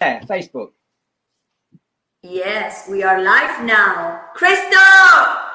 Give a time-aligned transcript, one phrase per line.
[0.00, 0.70] Yeah, Facebook.
[2.22, 4.22] Yes, we are live now.
[4.32, 4.78] Crystal!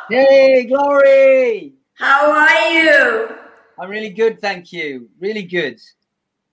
[0.10, 1.74] Hey, Glory!
[1.96, 3.30] How are you?
[3.80, 5.10] I'm really good, thank you.
[5.20, 5.80] Really good.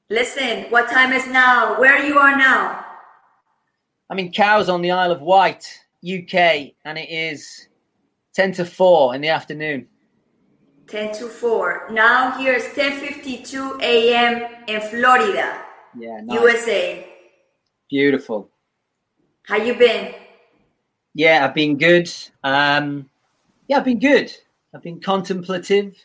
[0.08, 1.78] Listen, what time is now?
[1.78, 2.86] Where you are now?
[4.08, 5.66] I'm in Cowes on the Isle of Wight,
[6.02, 7.68] UK, and it is
[8.32, 9.89] 10 to 4 in the afternoon.
[10.90, 11.86] 10 to 4.
[11.92, 14.42] Now here is 10:52 a.m.
[14.66, 15.62] in Florida,
[15.96, 16.40] Yeah, nice.
[16.40, 17.06] USA.
[17.88, 18.50] Beautiful.
[19.44, 20.14] How you been?
[21.14, 22.10] Yeah, I've been good.
[22.42, 23.08] Um,
[23.68, 24.32] yeah, I've been good.
[24.74, 25.96] I've been contemplative.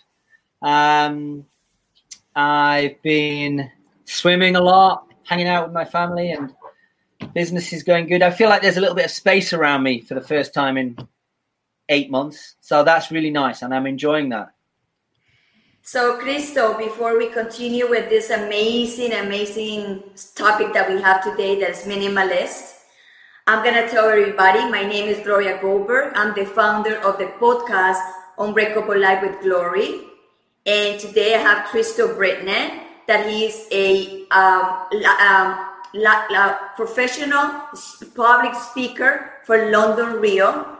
[0.61, 1.45] Um,
[2.35, 3.71] I've been
[4.05, 6.53] swimming a lot, hanging out with my family, and
[7.33, 8.21] business is going good.
[8.21, 10.77] I feel like there's a little bit of space around me for the first time
[10.77, 10.97] in
[11.89, 12.55] eight months.
[12.61, 14.54] So that's really nice, and I'm enjoying that.
[15.87, 20.01] So, Cristo, before we continue with this amazing, amazing
[20.33, 22.73] topic that we have today that is minimalist,
[23.45, 26.13] I'm going to tell everybody my name is Gloria Goldberg.
[26.15, 28.01] I'm the founder of the podcast
[28.39, 30.09] Unbreakable Life with Glory.
[30.65, 36.57] And today I have Cristo Britton, that he is a um, la- um, la- la-
[36.75, 37.61] professional
[38.15, 40.74] public speaker for London Real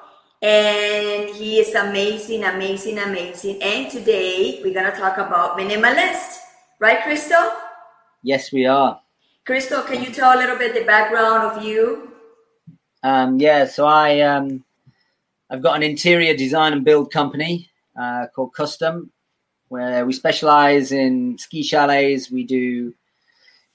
[0.46, 3.60] and he is amazing, amazing, amazing.
[3.64, 6.38] And today we're gonna talk about minimalist,
[6.80, 7.52] right, Crystal?
[8.22, 9.02] Yes, we are.
[9.44, 12.12] Crystal, can you tell a little bit the background of you?
[13.02, 14.64] Um, yeah, so I um,
[15.50, 19.12] I've got an interior design and build company uh, called Custom,
[19.70, 22.30] where we specialize in ski chalets.
[22.30, 22.94] We do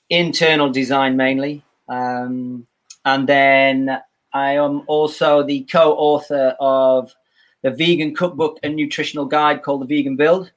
[0.09, 2.69] internal design mainly, um,
[3.05, 4.01] and then
[4.33, 7.15] I am also the co-author of
[7.63, 10.53] the vegan cookbook and nutritional guide called the Vegan Build.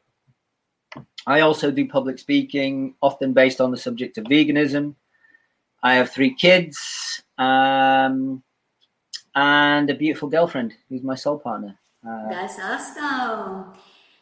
[1.26, 4.96] I also do public speaking, often based on the subject of veganism.
[5.82, 7.22] I have three kids.
[7.38, 8.44] Um,
[9.36, 11.78] and a beautiful girlfriend who's my soul partner.
[12.08, 13.74] Uh, That's awesome.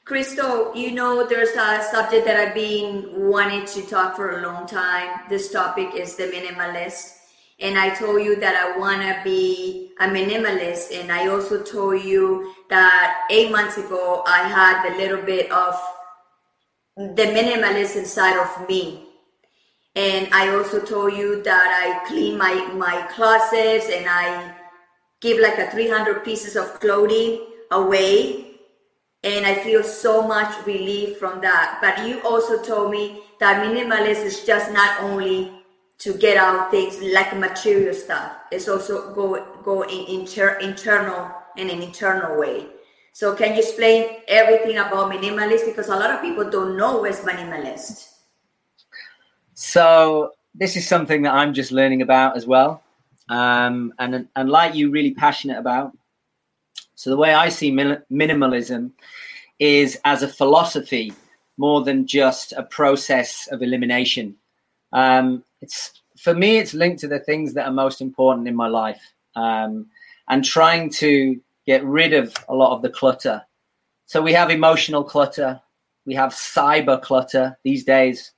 [0.06, 4.68] Crystal, you know there's a subject that I've been wanting to talk for a long
[4.68, 5.22] time.
[5.30, 7.18] This topic is the minimalist.
[7.62, 11.00] And I told you that I want to be a minimalist.
[11.00, 15.80] And I also told you that eight months ago, I had a little bit of
[16.98, 19.08] the minimalist inside of me.
[19.96, 24.56] And I also told you that I clean my, my closets and I
[25.20, 28.48] give like a 300 pieces of clothing away
[29.24, 31.78] and I feel so much relief from that.
[31.82, 35.61] But you also told me that minimalist is just not only
[36.02, 38.34] to get out things like material stuff.
[38.52, 42.68] It's also go go in inter, internal in an internal way.
[43.14, 47.20] So can you explain everything about minimalist because a lot of people don't know what's
[47.20, 48.08] minimalist.
[49.54, 52.82] so this is something that I'm just learning about as well,
[53.30, 55.96] um, and and like you, really passionate about.
[56.96, 58.92] So the way I see min- minimalism
[59.60, 61.14] is as a philosophy
[61.58, 64.36] more than just a process of elimination.
[64.94, 68.68] Um, it's for me, it's linked to the things that are most important in my
[68.68, 69.02] life,
[69.36, 69.88] um,
[70.30, 73.42] and trying to get rid of a lot of the clutter.
[74.06, 75.62] So we have emotional clutter,
[76.06, 78.32] we have cyber clutter these days.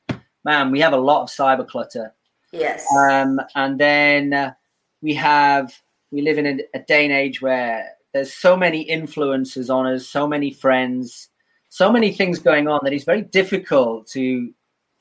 [0.46, 2.14] Man, we have a lot of cyber clutter.
[2.52, 2.86] Yes.
[2.96, 4.54] Um, and then uh,
[5.02, 5.74] we have
[6.12, 10.08] we live in a, a day and age where there's so many influences on us,
[10.08, 11.30] so many friends,
[11.70, 14.54] so many things going on that it's very difficult to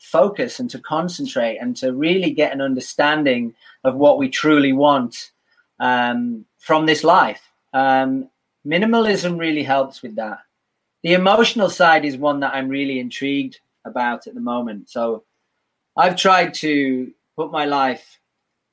[0.03, 3.55] focus and to concentrate and to really get an understanding
[3.85, 5.31] of what we truly want
[5.79, 7.41] um, from this life.
[7.73, 8.29] Um,
[8.67, 10.41] minimalism really helps with that.
[11.03, 14.91] The emotional side is one that I'm really intrigued about at the moment.
[14.91, 15.25] So
[15.97, 18.19] I've tried to put my life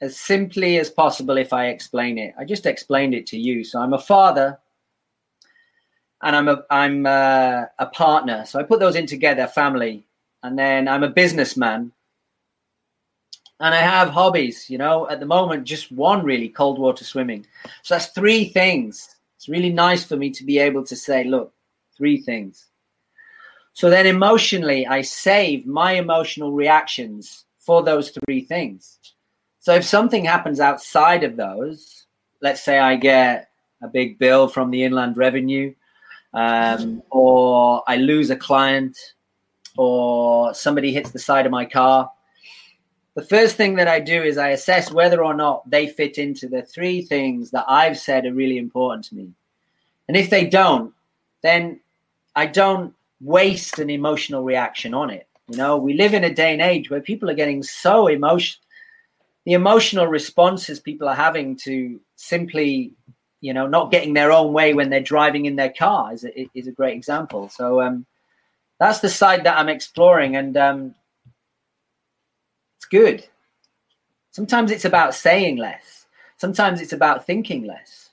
[0.01, 2.34] as simply as possible if I explain it.
[2.38, 3.63] I just explained it to you.
[3.63, 4.59] So I'm a father
[6.21, 8.45] and I'm a I'm a, a partner.
[8.45, 10.06] So I put those in together, family,
[10.44, 11.91] and then I'm a businessman.
[13.62, 17.45] And I have hobbies, you know, at the moment, just one really cold water swimming.
[17.83, 19.15] So that's three things.
[19.36, 21.53] It's really nice for me to be able to say, look,
[21.97, 22.68] three things.
[23.74, 28.97] So then emotionally, I save my emotional reactions for those three things.
[29.59, 32.06] So if something happens outside of those,
[32.41, 33.50] let's say I get
[33.83, 35.74] a big bill from the Inland Revenue,
[36.33, 38.97] um, or I lose a client,
[39.79, 42.11] or somebody hits the side of my car,
[43.15, 46.49] the first thing that I do is I assess whether or not they fit into
[46.49, 49.31] the three things that I've said are really important to me.
[50.09, 50.93] And if they don't,
[51.43, 51.79] then
[52.35, 55.29] I don't waste an emotional reaction on it.
[55.49, 58.61] You know, we live in a day and age where people are getting so emotional.
[59.45, 62.91] The emotional responses people are having to simply,
[63.39, 66.49] you know, not getting their own way when they're driving in their car is a,
[66.53, 67.47] is a great example.
[67.47, 68.05] So um,
[68.79, 70.95] that's the side that I'm exploring, and um,
[72.77, 73.25] it's good.
[74.31, 76.05] Sometimes it's about saying less.
[76.37, 78.09] Sometimes it's about thinking less.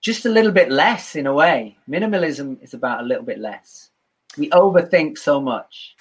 [0.00, 1.76] Just a little bit less, in a way.
[1.88, 3.90] Minimalism is about a little bit less.
[4.36, 5.96] We overthink so much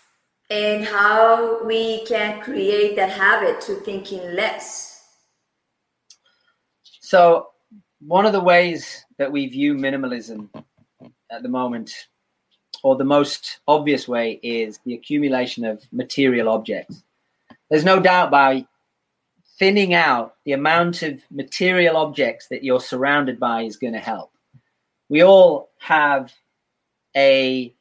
[0.49, 5.01] and how we can create that habit to thinking less.
[7.01, 7.47] So,
[7.99, 10.49] one of the ways that we view minimalism
[11.31, 11.91] at the moment,
[12.85, 17.01] or the most obvious way, is the accumulation of material objects.
[17.67, 18.67] There's no doubt by
[19.57, 24.31] thinning out the amount of material objects that you're surrounded by is going to help.
[25.09, 26.31] We all have
[27.17, 27.73] a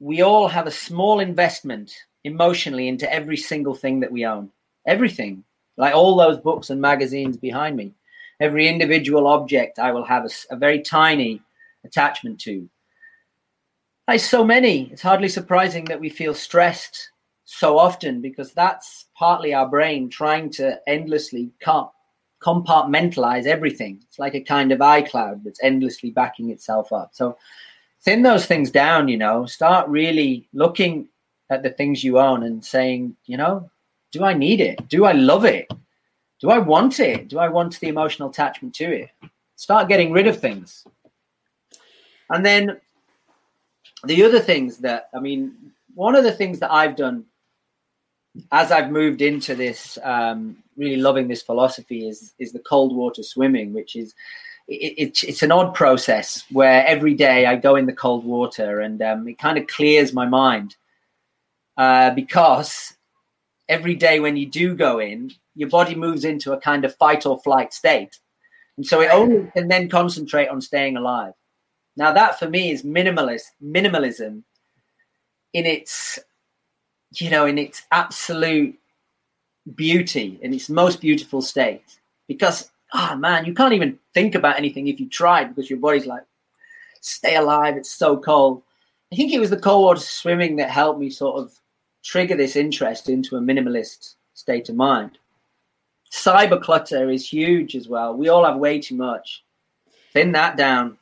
[0.00, 1.92] we all have a small investment
[2.24, 4.50] emotionally into every single thing that we own.
[4.86, 5.44] Everything.
[5.76, 7.92] Like all those books and magazines behind me.
[8.40, 11.42] Every individual object I will have a, a very tiny
[11.84, 12.70] attachment to.
[14.06, 14.90] There's so many.
[14.90, 17.10] It's hardly surprising that we feel stressed
[17.46, 21.50] so often because that's partly our brain trying to endlessly
[22.42, 24.00] compartmentalize everything.
[24.06, 27.10] It's like a kind of iCloud that's endlessly backing itself up.
[27.14, 27.38] So
[28.02, 31.08] thin those things down, you know, start really looking
[31.48, 33.70] at the things you own and saying, you know,
[34.12, 34.86] do I need it?
[34.88, 35.70] Do I love it?
[36.40, 37.28] Do I want it?
[37.28, 39.08] Do I want the emotional attachment to it?
[39.56, 40.84] Start getting rid of things.
[42.28, 42.80] And then
[44.06, 45.54] the other things that, I mean,
[45.94, 47.26] one of the things that I've done
[48.50, 53.22] as I've moved into this, um, really loving this philosophy is is the cold water
[53.22, 54.14] swimming, which is
[54.66, 58.80] it, it, it's an odd process where every day I go in the cold water
[58.80, 60.76] and um, it kind of clears my mind
[61.76, 62.94] uh, because
[63.68, 67.26] every day when you do go in, your body moves into a kind of fight
[67.26, 68.18] or flight state.
[68.76, 71.34] And so it only can then concentrate on staying alive.
[71.96, 74.42] Now that for me is minimalist minimalism
[75.52, 76.18] in its
[77.12, 78.78] you know in its absolute
[79.76, 81.82] beauty in its most beautiful state
[82.26, 86.06] because oh man, you can't even think about anything if you tried because your body's
[86.06, 86.22] like,
[87.00, 88.62] stay alive, it's so cold.
[89.12, 91.52] I think it was the cold water swimming that helped me sort of
[92.02, 95.18] trigger this interest into a minimalist state of mind.
[96.10, 98.14] Cyber clutter is huge as well.
[98.14, 99.44] We all have way too much.
[100.12, 100.96] Thin that down.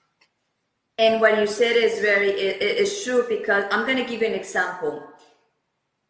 [1.03, 4.35] And what you said is very is true because I'm going to give you an
[4.35, 5.03] example.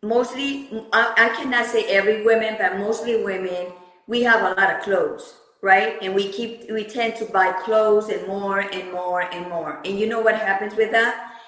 [0.02, 3.72] Mostly, I, I cannot say every woman, but mostly women,
[4.06, 5.24] we have a lot of clothes
[5.62, 5.96] right?
[6.02, 9.80] And we keep we tend to buy clothes and more and more and more.
[9.84, 11.38] And you know what happens with that?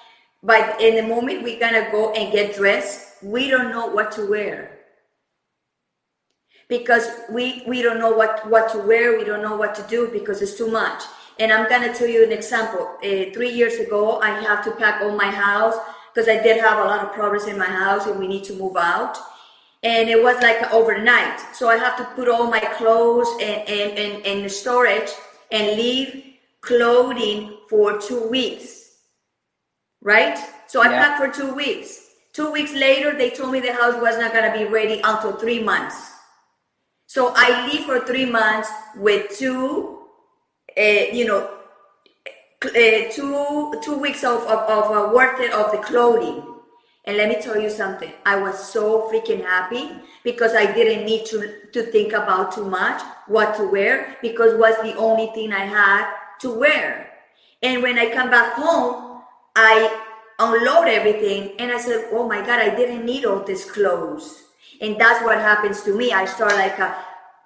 [0.41, 4.25] But in the moment we're gonna go and get dressed, we don't know what to
[4.25, 4.79] wear.
[6.69, 10.07] Because we we don't know what what to wear, we don't know what to do
[10.07, 11.03] because it's too much.
[11.39, 12.97] And I'm gonna tell you an example.
[13.03, 15.75] Uh, three years ago, I have to pack all my house
[16.13, 18.53] because I did have a lot of problems in my house and we need to
[18.53, 19.17] move out
[19.85, 21.39] and it was like overnight.
[21.53, 25.11] So I have to put all my clothes and in, in, in storage
[25.51, 26.23] and leave
[26.61, 28.95] clothing for two weeks.
[30.01, 30.37] Right?
[30.67, 31.03] So I yeah.
[31.03, 32.01] packed for two weeks.
[32.33, 35.61] Two weeks later, they told me the house was not gonna be ready until three
[35.61, 36.11] months.
[37.05, 40.04] So I leave for three months with two,
[40.81, 41.49] you know,
[42.63, 46.55] uh, two two weeks of of, of uh, worth of the clothing
[47.05, 48.11] and let me tell you something.
[48.25, 49.91] I was so freaking happy
[50.23, 54.75] because I didn't need to, to think about too much what to wear because was
[54.81, 57.11] the only thing I had to wear.
[57.61, 59.21] And when I come back home,
[59.55, 60.01] I
[60.39, 64.43] unload everything and I said, "Oh my God, I didn't need all these clothes."
[64.81, 66.11] And that's what happens to me.
[66.11, 66.93] I start like uh,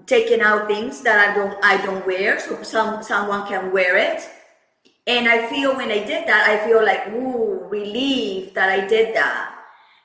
[0.06, 4.28] taking out things that I don't I don't wear, so some someone can wear it
[5.10, 9.16] and I feel when I did that, I feel like, ooh, relief that I did
[9.16, 9.56] that.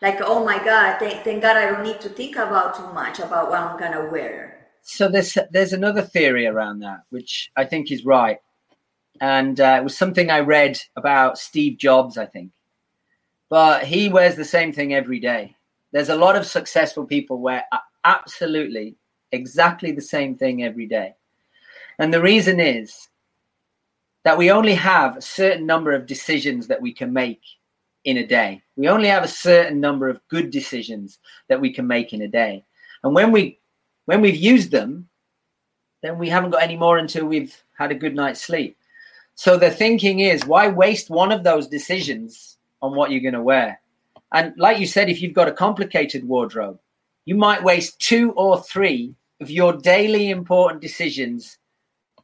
[0.00, 3.18] Like, oh my God, thank, thank God I don't need to think about too much
[3.18, 4.66] about what I'm to wear.
[4.80, 8.38] So there's, there's another theory around that, which I think is right.
[9.20, 12.52] And uh, it was something I read about Steve Jobs, I think.
[13.50, 15.54] But he wears the same thing every day.
[15.92, 17.64] There's a lot of successful people wear
[18.04, 18.96] absolutely
[19.34, 21.14] exactly the same thing every day.
[21.98, 23.08] And the reason is
[24.24, 27.42] that we only have a certain number of decisions that we can make
[28.04, 28.62] in a day.
[28.76, 32.28] We only have a certain number of good decisions that we can make in a
[32.28, 32.64] day.
[33.02, 33.58] And when we
[34.06, 35.08] when we've used them,
[36.02, 38.76] then we haven't got any more until we've had a good night's sleep.
[39.34, 43.42] So the thinking is why waste one of those decisions on what you're going to
[43.42, 43.80] wear.
[44.32, 46.78] And like you said, if you've got a complicated wardrobe,
[47.24, 51.58] you might waste two or three of your daily important decisions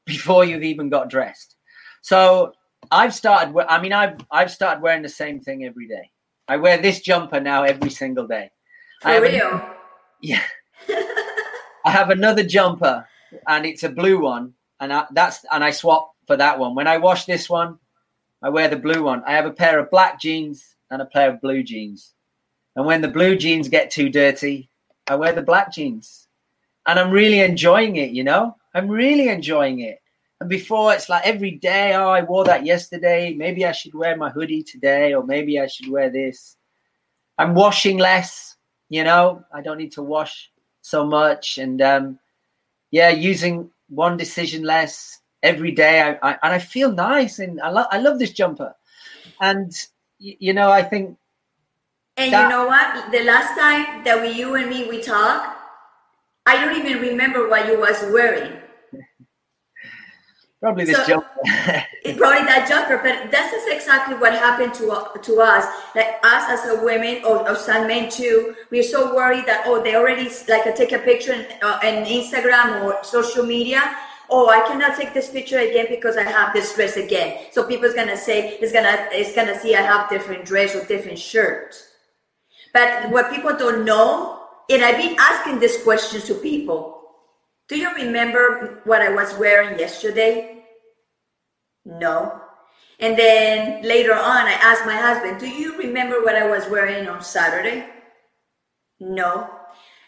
[0.07, 1.57] before you've even got dressed.
[2.03, 2.53] So
[2.91, 3.55] I've started.
[3.69, 6.11] I mean, I've I've started wearing the same thing every day.
[6.49, 8.51] I wear this jumper now every single day.
[9.03, 9.63] For real?
[10.21, 10.43] yeah.
[10.89, 13.07] I have another jumper,
[13.47, 16.75] and it's a blue one, and I, that's and I swap for that one.
[16.75, 17.79] When I wash this one,
[18.43, 19.23] I wear the blue one.
[19.27, 22.15] I have a pair of black jeans and a pair of blue jeans.
[22.77, 24.71] And when the blue jeans get too dirty,
[25.07, 26.29] I wear the black jeans.
[26.87, 28.57] And I'm really enjoying it, you know?
[28.75, 30.01] I'm really enjoying it.
[30.41, 33.35] And before it's like every day, oh, I wore that yesterday.
[33.35, 36.57] Maybe I should wear my hoodie today, or maybe I should wear this.
[37.37, 38.57] I'm washing less,
[38.89, 41.59] you know, I don't need to wash so much.
[41.59, 42.19] And um,
[42.91, 46.01] yeah, using one decision less every day.
[46.01, 48.75] I, I and I feel nice and I love I love this jumper.
[49.41, 49.73] And
[50.19, 51.17] you know, I think
[52.17, 53.13] and that, you know what?
[53.13, 55.60] The last time that we you and me we talked,
[56.47, 58.61] I don't even remember what you was wearing.
[60.61, 61.29] Probably this so, jumper.
[62.19, 65.65] probably that jumper, but that's exactly what happened to uh, to us.
[65.95, 69.83] Like us as a women or, or some men too, we're so worried that oh
[69.83, 73.81] they already like I take a picture on, uh, on Instagram or social media.
[74.29, 77.47] Oh, I cannot take this picture again because I have this dress again.
[77.53, 81.19] So people's gonna say it's gonna it's gonna see I have different dress or different
[81.19, 81.75] shirt.
[82.75, 84.40] But what people don't know,
[84.71, 87.01] and I've been asking this question to people
[87.71, 90.65] do you remember what I was wearing yesterday?
[91.85, 92.43] No.
[92.99, 97.09] And then later on, I asked my husband, Do you remember what I was wearing
[97.09, 97.87] on Saturday?
[98.99, 99.49] No.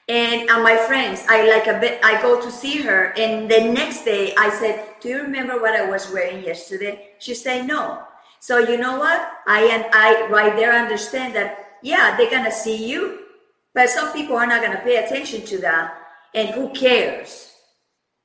[0.08, 3.14] And uh, my friends, I like a bit, I go to see her.
[3.16, 7.10] And the next day, I said, Do you remember what I was wearing yesterday?
[7.20, 8.02] She said, No.
[8.40, 9.22] So you know what?
[9.46, 13.21] I and I right there understand that, yeah, they're going to see you,
[13.74, 15.98] but some people are not going to pay attention to that.
[16.34, 17.50] And who cares?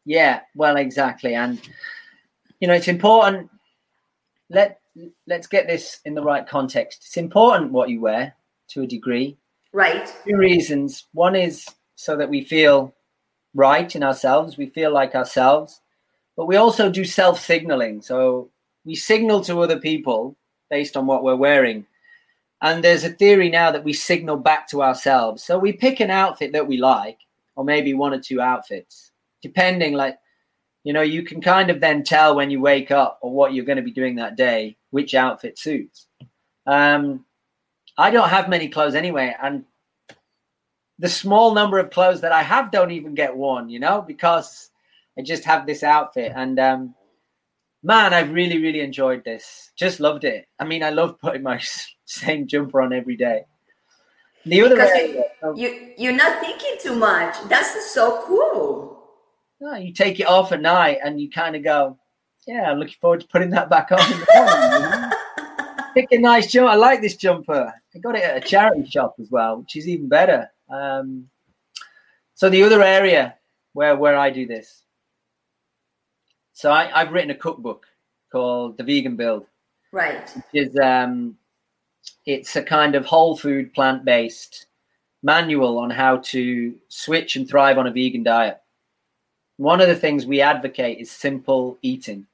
[0.06, 1.60] Yeah, well, exactly, and
[2.60, 3.50] you know, it's important.
[4.50, 4.80] Let
[5.28, 7.04] let's get this in the right context.
[7.06, 8.36] It's important what you wear
[8.70, 9.38] to a degree.
[9.74, 10.12] Right.
[10.26, 11.06] Two reasons.
[11.14, 12.94] One is so that we feel
[13.54, 15.82] right in ourselves, we feel like ourselves,
[16.36, 18.02] but we also do self signaling.
[18.02, 18.50] So
[18.86, 20.38] we signal to other people
[20.70, 21.86] based on what we're wearing.
[22.62, 25.44] And there's a theory now that we signal back to ourselves.
[25.44, 27.20] So we pick an outfit that we like,
[27.56, 29.12] or maybe one or two outfits
[29.42, 30.18] depending like
[30.84, 33.66] you know you can kind of then tell when you wake up or what you're
[33.66, 36.08] going to be doing that day which outfit suits
[36.66, 37.26] um
[37.98, 39.64] i don't have many clothes anyway and
[41.00, 44.72] the small number of clothes that i have don't even get worn you know because
[45.18, 46.96] i just have this outfit and um
[47.88, 51.60] man i've really really enjoyed this just loved it i mean i love putting my
[52.06, 53.42] same jumper on every day
[54.46, 55.24] the other because area,
[55.56, 58.98] you, you you're not thinking too much that's so cool
[59.60, 61.98] no, you take it off at night and you kind of go,
[62.46, 65.12] yeah, I'm looking forward to putting that back on in the morning.
[65.96, 66.70] Pick a nice jumper.
[66.70, 67.74] I like this jumper.
[67.96, 70.48] I got it at a charity shop as well, which is even better.
[70.70, 71.28] Um,
[72.36, 73.36] so the other area
[73.74, 74.84] where where I do this,
[76.58, 77.86] so I, I've written a cookbook
[78.32, 79.46] called The Vegan Build.
[79.92, 80.30] Right.
[80.36, 81.38] Which is um,
[82.26, 84.66] it's a kind of whole food plant based
[85.24, 88.62] manual on how to switch and thrive on a vegan diet
[89.58, 92.28] one of the things we advocate is simple eating.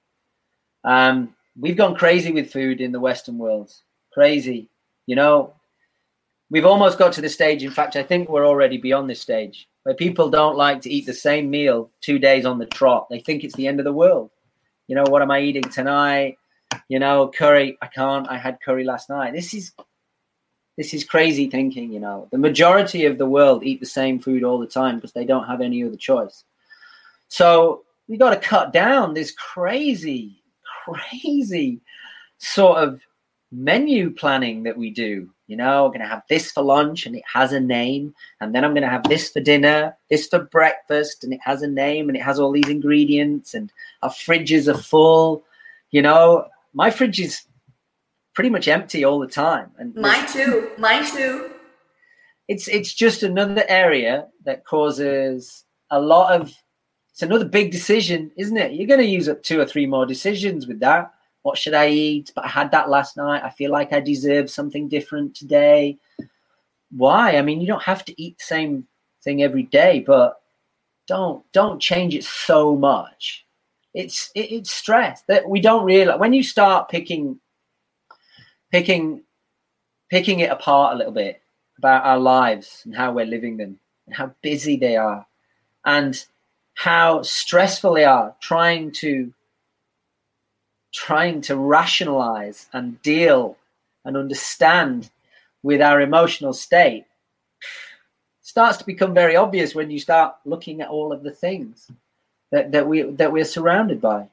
[0.84, 3.74] Um, we've gone crazy with food in the Western world.
[4.14, 4.68] Crazy.
[5.08, 5.54] You know,
[6.54, 7.64] we've almost got to the stage.
[7.64, 11.08] In fact, I think we're already beyond this stage where people don't like to eat
[11.08, 13.08] the same meal two days on the trot.
[13.10, 14.30] They think it's the end of the world.
[14.88, 16.38] You know, what am I eating tonight?
[16.88, 17.76] You know, curry.
[17.82, 18.30] I can't.
[18.30, 19.34] I had curry last night.
[19.34, 19.72] This is
[20.78, 21.92] this is crazy thinking.
[21.92, 25.14] You know, the majority of the world eat the same food all the time because
[25.14, 26.44] they don't have any other choice.
[27.30, 30.44] So we got to cut down this crazy,
[30.86, 31.82] crazy
[32.38, 33.02] sort of
[33.54, 35.30] menu planning that we do.
[35.48, 38.16] You know, I'm going to have this for lunch and it has a name.
[38.42, 41.62] And then I'm going to have this for dinner, this for breakfast and it has
[41.62, 45.44] a name and it has all these ingredients and our fridges are full.
[45.92, 47.44] You know, my fridge is
[48.34, 49.72] pretty much empty all the time.
[49.78, 50.72] And mine too.
[50.78, 51.52] Mine too.
[52.48, 56.54] It's it's just another area that causes a lot of
[57.12, 58.74] it's another big decision, isn't it?
[58.74, 61.14] You're going to use up two or three more decisions with that.
[61.44, 62.32] What should I eat?
[62.36, 63.44] But I had that last night.
[63.44, 65.98] I feel like I deserve something different today.
[66.92, 67.38] Why?
[67.38, 68.88] I mean, you don't have to eat the same
[69.24, 70.42] thing every day, but
[71.08, 73.46] don't don't change it so much.
[73.94, 77.40] It's it, it's stress that we don't realize when you start picking
[78.72, 79.22] picking
[80.10, 81.42] picking it apart a little bit
[81.78, 85.26] about our lives and how we're living them and how busy they are
[85.86, 86.26] and
[86.76, 89.34] how stressful they are trying to
[90.94, 93.58] trying to rationalize and deal
[94.06, 95.10] and understand
[95.64, 97.06] with our emotional state
[98.42, 101.90] starts to become very obvious when you start looking at all of the things
[102.52, 104.28] that, that we that we're surrounded by.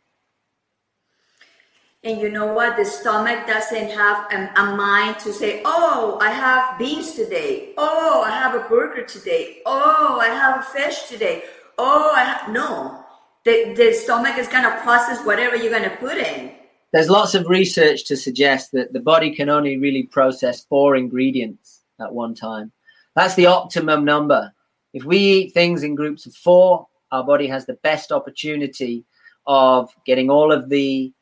[2.02, 2.76] And you know what?
[2.76, 7.74] The stomach doesn't have a, a, mind to say, oh, I have beans today.
[7.76, 9.58] Oh, I have a burger today.
[9.66, 11.44] Oh, I have fish today.
[11.76, 12.99] Oh, I no.
[13.44, 16.52] The, the stomach is going to process whatever you're going to put in.
[16.92, 21.82] There's lots of research to suggest that the body can only really process four ingredients
[22.00, 22.72] at one time.
[23.14, 24.52] That's the optimum number.
[24.92, 29.04] If we eat things in groups of four, our body has the best opportunity
[29.46, 31.12] of getting all of the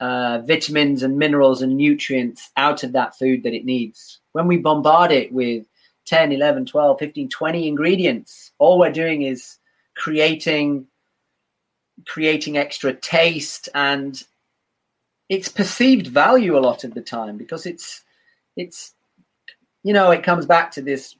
[0.00, 4.20] uh, vitamins and minerals and nutrients out of that food that it needs.
[4.32, 5.66] When we bombard it with
[6.06, 9.58] 10, 11, 12, 15, 20 ingredients, all we're doing is
[9.96, 10.86] creating
[12.06, 14.22] creating extra taste and
[15.28, 18.02] its perceived value a lot of the time because it's
[18.56, 18.94] it's
[19.82, 21.16] you know it comes back to this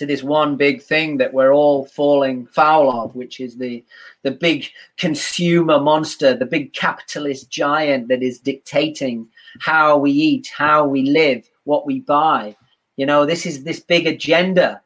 [0.00, 3.84] to this one big thing that we're all falling foul of, which is the
[4.22, 9.28] the big consumer monster, the big capitalist giant that is dictating
[9.60, 12.56] how we eat, how we live, what we buy.
[12.96, 14.80] You know, this is this big agenda,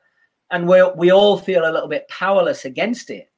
[0.50, 3.30] and we we all feel a little bit powerless against it,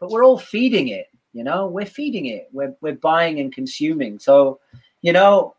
[0.00, 1.06] but we're all feeding it.
[1.32, 2.48] You know, we're feeding it.
[2.52, 4.18] We're we're buying and consuming.
[4.18, 4.58] So,
[5.02, 5.54] you know,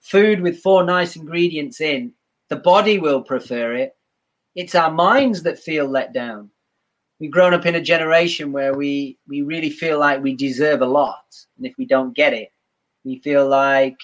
[0.00, 2.12] food with four nice ingredients in,
[2.48, 3.94] the body will prefer it
[4.58, 6.50] it's our minds that feel let down.
[7.20, 10.86] We've grown up in a generation where we we really feel like we deserve a
[10.86, 11.24] lot,
[11.56, 12.52] and if we don't get it,
[13.04, 13.96] we feel like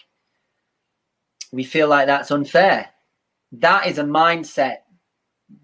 [1.52, 2.88] we feel like that's unfair.
[3.51, 4.79] That is a mindset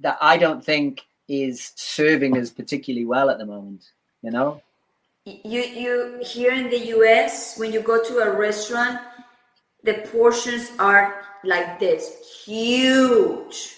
[0.00, 3.84] that I don't think is serving us particularly well at the moment.
[4.22, 4.62] You know.
[5.24, 7.58] You you here in the U.S.
[7.58, 9.00] when you go to a restaurant,
[9.84, 13.76] the portions are like this, huge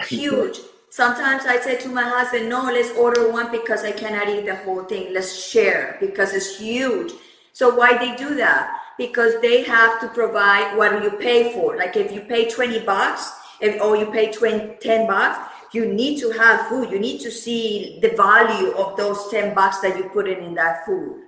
[0.08, 0.58] huge.
[0.90, 4.56] Sometimes I say to my husband, no, let's order one because I cannot eat the
[4.56, 5.12] whole thing.
[5.12, 7.12] Let's share because it's huge.
[7.52, 8.80] So why they do that?
[8.98, 11.76] Because they have to provide what you pay for.
[11.76, 16.18] Like if you pay 20 bucks if, or you pay 20, 10 bucks, you need
[16.20, 16.90] to have food.
[16.90, 20.54] You need to see the value of those 10 bucks that you put in, in
[20.54, 21.22] that food.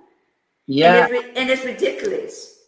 [0.65, 1.05] Yeah.
[1.05, 2.59] And, it, and it's ridiculous.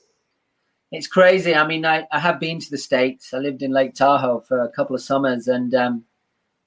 [0.91, 1.55] It's crazy.
[1.55, 3.33] I mean, I, I have been to the States.
[3.33, 5.47] I lived in Lake Tahoe for a couple of summers.
[5.47, 6.05] And um,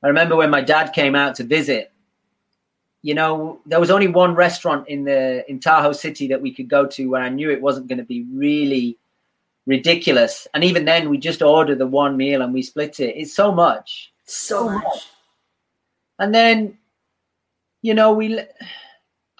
[0.02, 1.92] I remember when my dad came out to visit,
[3.02, 6.68] you know, there was only one restaurant in the in Tahoe City that we could
[6.68, 8.98] go to where I knew it wasn't going to be really
[9.66, 10.48] ridiculous.
[10.52, 13.14] And even then, we just ordered the one meal and we split it.
[13.16, 15.08] It's so much, so much.
[16.18, 16.78] And then,
[17.82, 18.40] you know, we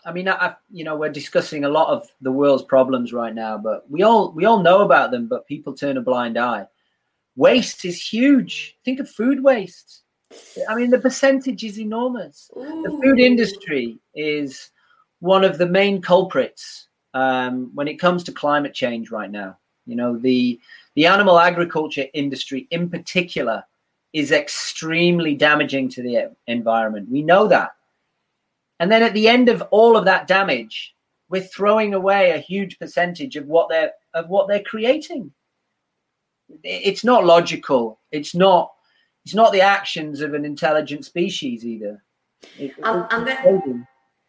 [0.05, 3.59] I mean, I, you know, we're discussing a lot of the world's problems right now,
[3.59, 6.67] but we all we all know about them, but people turn a blind eye.
[7.37, 8.77] Waste is huge.
[8.85, 10.03] Think of food waste.
[10.69, 12.51] I mean, the percentage is enormous.
[12.57, 12.83] Ooh.
[12.83, 14.71] The food industry is
[15.21, 19.59] one of the main culprits um, when it comes to climate change right now.
[19.87, 20.59] You know, the
[20.95, 23.65] the animal agriculture industry in particular
[24.13, 27.11] is extremely damaging to the environment.
[27.11, 27.73] We know that.
[28.81, 30.95] And then at the end of all of that damage,
[31.29, 35.33] we're throwing away a huge percentage of what they're of what they're creating.
[36.63, 38.01] It's not logical.
[38.11, 38.73] It's not.
[39.25, 42.03] It's not the actions of an intelligent species either.
[42.59, 43.87] It, I'm, I'm gonna.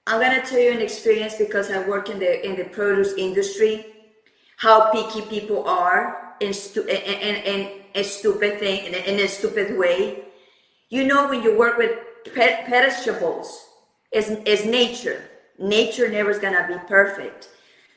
[0.07, 3.85] I'm gonna tell you an experience because I work in the in the produce industry.
[4.57, 9.19] How picky people are in stu- in, in, in a stupid thing in a, in
[9.19, 10.25] a stupid way.
[10.89, 11.91] You know when you work with
[12.25, 13.65] pe- perishables
[14.11, 15.23] is, is nature.
[15.57, 17.49] Nature never is gonna be perfect.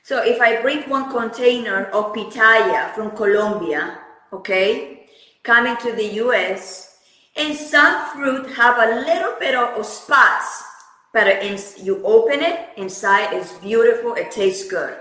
[0.03, 3.99] So if I bring one container of pitaya from Colombia,
[4.33, 5.07] okay,
[5.43, 6.99] coming to the US,
[7.37, 10.65] and some fruit have a little bit of, of spots,
[11.13, 14.97] but in, you open it, inside is beautiful, it tastes good.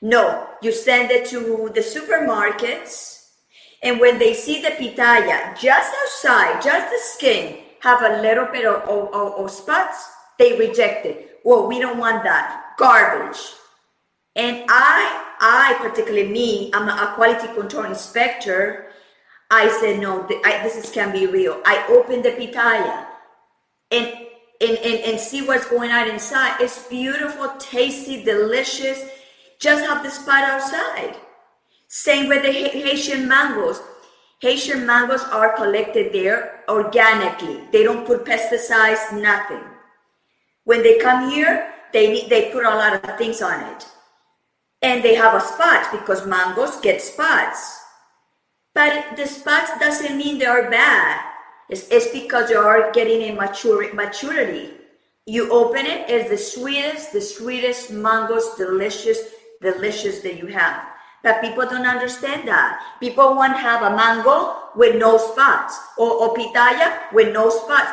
[0.00, 3.19] No, you send it to the supermarkets,
[3.82, 8.66] and when they see the pitaya just outside, just the skin, have a little bit
[8.66, 11.40] of, of, of spots, they reject it.
[11.44, 12.74] Well, we don't want that.
[12.76, 13.38] Garbage.
[14.36, 18.86] And I, I particularly me, I'm a quality control inspector.
[19.50, 21.60] I said, no, I, this is, can be real.
[21.64, 23.06] I opened the pitaya
[23.90, 24.06] and,
[24.60, 26.60] and, and, and see what's going on inside.
[26.60, 29.02] It's beautiful, tasty, delicious.
[29.58, 31.16] Just have the spot outside.
[31.92, 33.82] Same with the Haitian mangoes.
[34.38, 37.64] Haitian mangoes are collected there organically.
[37.72, 39.64] They don't put pesticides, nothing.
[40.62, 43.88] When they come here, they need, they put a lot of things on it.
[44.82, 47.80] And they have a spot because mangoes get spots.
[48.72, 51.20] But the spots doesn't mean they are bad.
[51.68, 54.74] It's, it's because you are getting a mature, maturity.
[55.26, 59.18] You open it, it's the sweetest, the sweetest mangoes, delicious,
[59.60, 60.89] delicious that you have.
[61.22, 62.80] But people don't understand that.
[62.98, 67.90] People want to have a mango with no spots or, or pitaya with no spots.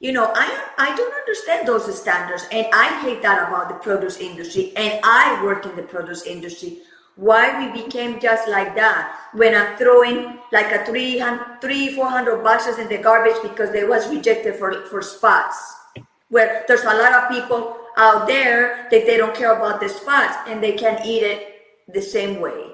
[0.00, 0.46] You know, I
[0.78, 4.72] I don't understand those standards, and I hate that about the produce industry.
[4.76, 6.78] And I work in the produce industry.
[7.16, 12.78] Why we became just like that when I'm throwing like a 300, 300 400 boxes
[12.78, 15.58] in the garbage because they was rejected for, for spots.
[16.28, 20.36] Where there's a lot of people out there that they don't care about the spots
[20.46, 21.57] and they can eat it
[21.88, 22.72] the same way.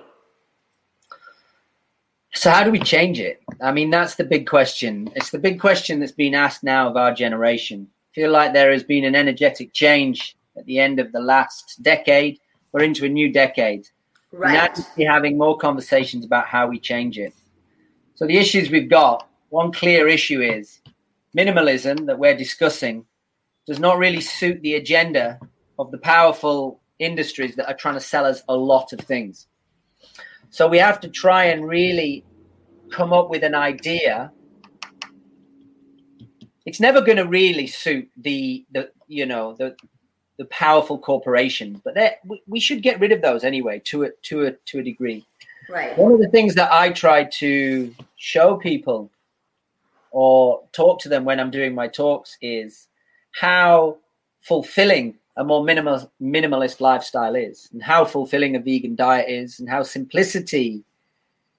[2.34, 3.40] So how do we change it?
[3.62, 5.10] I mean, that's the big question.
[5.14, 7.88] It's the big question that's been asked now of our generation.
[7.90, 11.82] I feel like there has been an energetic change at the end of the last
[11.82, 12.40] decade.
[12.72, 13.88] We're into a new decade.
[14.32, 14.76] Right.
[14.76, 17.32] Now we're having more conversations about how we change it.
[18.16, 20.80] So the issues we've got, one clear issue is
[21.36, 23.06] minimalism that we're discussing
[23.66, 25.38] does not really suit the agenda
[25.78, 29.46] of the powerful industries that are trying to sell us a lot of things.
[30.50, 32.24] So we have to try and really
[32.90, 34.30] come up with an idea.
[36.64, 39.76] It's never going to really suit the the you know the
[40.38, 44.46] the powerful corporations, but we, we should get rid of those anyway to a to
[44.46, 45.26] a to a degree.
[45.68, 45.96] Right.
[45.96, 49.10] One of the things that I try to show people
[50.10, 52.86] or talk to them when I'm doing my talks is
[53.32, 53.98] how
[54.42, 59.68] fulfilling a more minimal minimalist lifestyle is and how fulfilling a vegan diet is and
[59.68, 60.84] how simplicity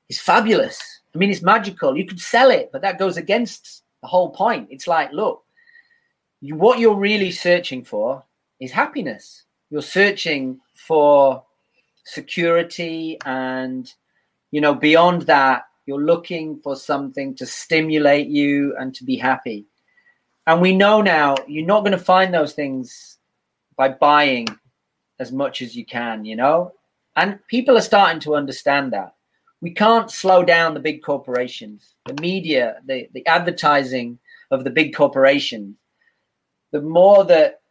[0.10, 1.02] is fabulous.
[1.14, 1.98] I mean it's magical.
[1.98, 4.68] You could sell it but that goes against the whole point.
[4.72, 5.44] It's like look
[6.42, 8.24] you, what you're really searching for
[8.60, 9.44] is happiness.
[9.70, 11.44] You're searching for
[12.06, 13.92] security and
[14.52, 19.66] you know beyond that you're looking for something to stimulate you and to be happy.
[20.48, 23.18] And we know now you're not going to find those things
[23.78, 24.48] by buying
[25.20, 26.74] as much as you can, you know?
[27.16, 29.16] And people are starting to understand that.
[29.62, 34.20] We can't slow down the big corporations, the media, the, the advertising
[34.52, 35.76] of the big corporations.
[36.72, 37.62] The more that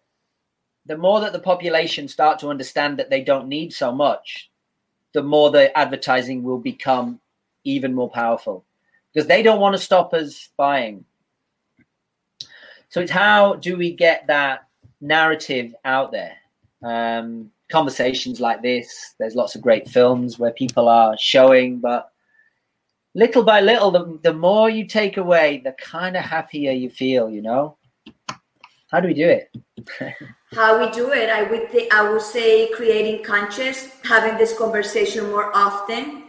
[0.86, 4.50] the more that the population start to understand that they don't need so much,
[5.14, 7.20] the more the advertising will become
[7.64, 8.64] even more powerful
[9.12, 11.04] because they don't want to stop us buying.
[12.90, 14.68] So it's how do we get that
[15.04, 16.36] narrative out there.
[16.82, 22.10] Um, conversations like this, there's lots of great films where people are showing, but
[23.14, 27.30] little by little, the, the more you take away, the kind of happier you feel,
[27.30, 27.76] you know?
[28.90, 29.50] How do we do it?
[30.52, 35.30] How we do it, I would think I would say creating conscious, having this conversation
[35.30, 36.24] more often,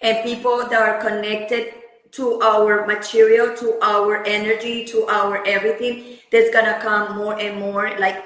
[0.00, 1.74] and people that are connected
[2.16, 7.96] to our material, to our energy, to our everything, that's gonna come more and more
[7.98, 8.24] like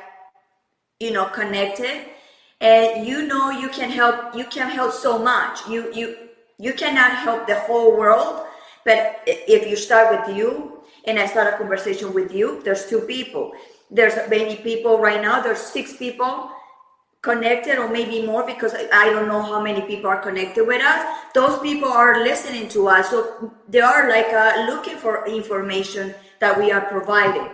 [1.01, 2.07] you know connected.
[2.61, 5.67] And you know you can help you can help so much.
[5.69, 6.17] You you
[6.59, 8.45] you cannot help the whole world,
[8.85, 13.01] but if you start with you and I start a conversation with you, there's two
[13.03, 13.53] people.
[13.91, 16.51] There's many people right now, there's six people
[17.29, 21.01] connected or maybe more because I don't know how many people are connected with us.
[21.35, 23.11] Those people are listening to us.
[23.11, 27.49] So they are like uh, looking for information that we are providing.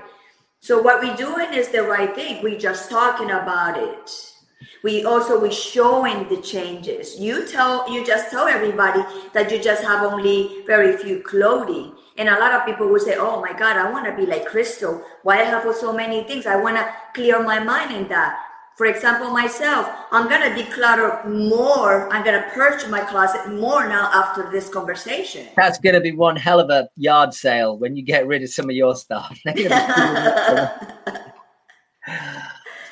[0.61, 2.43] So what we're doing is the right thing.
[2.43, 4.11] We're just talking about it.
[4.83, 7.19] We also we showing the changes.
[7.19, 11.93] You tell you just tell everybody that you just have only very few clothing.
[12.17, 14.47] And a lot of people will say, Oh my God, I want to be like
[14.47, 15.03] Crystal.
[15.23, 16.47] Why I have so many things?
[16.47, 18.54] I want to clear my mind in that.
[18.77, 22.13] For example, myself, I'm going to declutter more.
[22.13, 25.47] I'm going to purge my closet more now after this conversation.
[25.55, 28.51] That's going to be one hell of a yard sale when you get rid of
[28.51, 29.39] some of your stuff.
[29.47, 29.53] so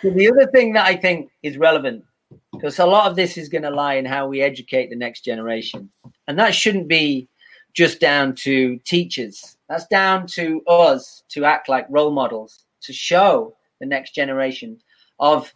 [0.05, 2.05] the other thing that I think is relevant,
[2.53, 5.25] because a lot of this is going to lie in how we educate the next
[5.25, 5.91] generation.
[6.29, 7.29] And that shouldn't be
[7.75, 9.57] just down to teachers.
[9.69, 14.79] That's down to us to act like role models, to show the next generation
[15.19, 15.53] of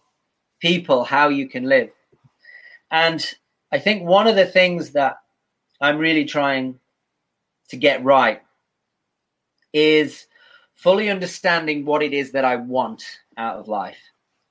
[0.61, 1.90] people how you can live.
[2.90, 3.25] And
[3.73, 5.19] I think one of the things that
[5.81, 6.79] I'm really trying
[7.69, 8.42] to get right
[9.73, 10.27] is
[10.75, 13.03] fully understanding what it is that I want
[13.37, 13.99] out of life.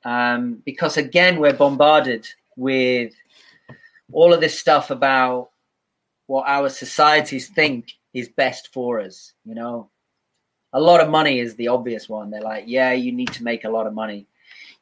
[0.04, 3.14] Um, because again, we're bombarded with
[4.12, 5.50] all of this stuff about
[6.28, 9.34] what our societies think is best for us.
[9.46, 9.90] You know,
[10.74, 12.30] a lot of money is the obvious one.
[12.30, 14.28] They're like, yeah, you need to make a lot of money.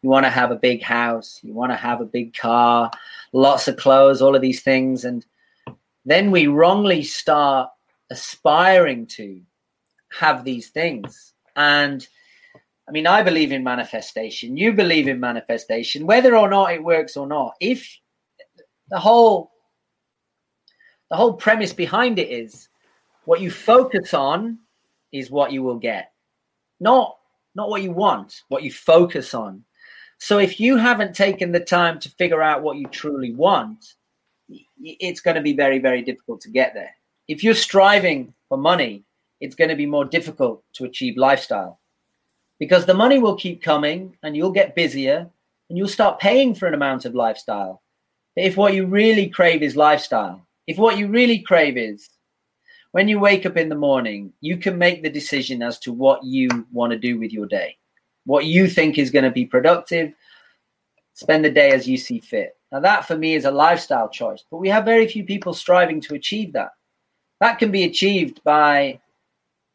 [0.03, 2.91] You want to have a big house, you want to have a big car,
[3.31, 5.05] lots of clothes, all of these things.
[5.05, 5.25] And
[6.03, 7.69] then we wrongly start
[8.11, 9.41] aspiring to
[10.19, 11.33] have these things.
[11.55, 12.05] And
[12.87, 14.57] I mean, I believe in manifestation.
[14.57, 17.53] You believe in manifestation, whether or not it works or not.
[17.61, 17.97] If
[18.89, 19.51] the whole
[21.09, 22.67] the whole premise behind it is
[23.25, 24.59] what you focus on
[25.13, 26.11] is what you will get.
[26.81, 27.15] Not
[27.55, 29.63] not what you want, what you focus on.
[30.23, 33.95] So if you haven't taken the time to figure out what you truly want,
[34.79, 36.95] it's going to be very very difficult to get there.
[37.27, 39.03] If you're striving for money,
[39.41, 41.81] it's going to be more difficult to achieve lifestyle
[42.57, 45.29] because the money will keep coming and you'll get busier
[45.67, 47.81] and you'll start paying for an amount of lifestyle.
[48.33, 52.09] But If what you really crave is lifestyle, if what you really crave is
[52.93, 56.23] when you wake up in the morning, you can make the decision as to what
[56.23, 57.75] you want to do with your day,
[58.25, 60.13] what you think is going to be productive.
[61.13, 62.57] Spend the day as you see fit.
[62.71, 66.01] Now, that for me is a lifestyle choice, but we have very few people striving
[66.01, 66.71] to achieve that.
[67.39, 68.99] That can be achieved by,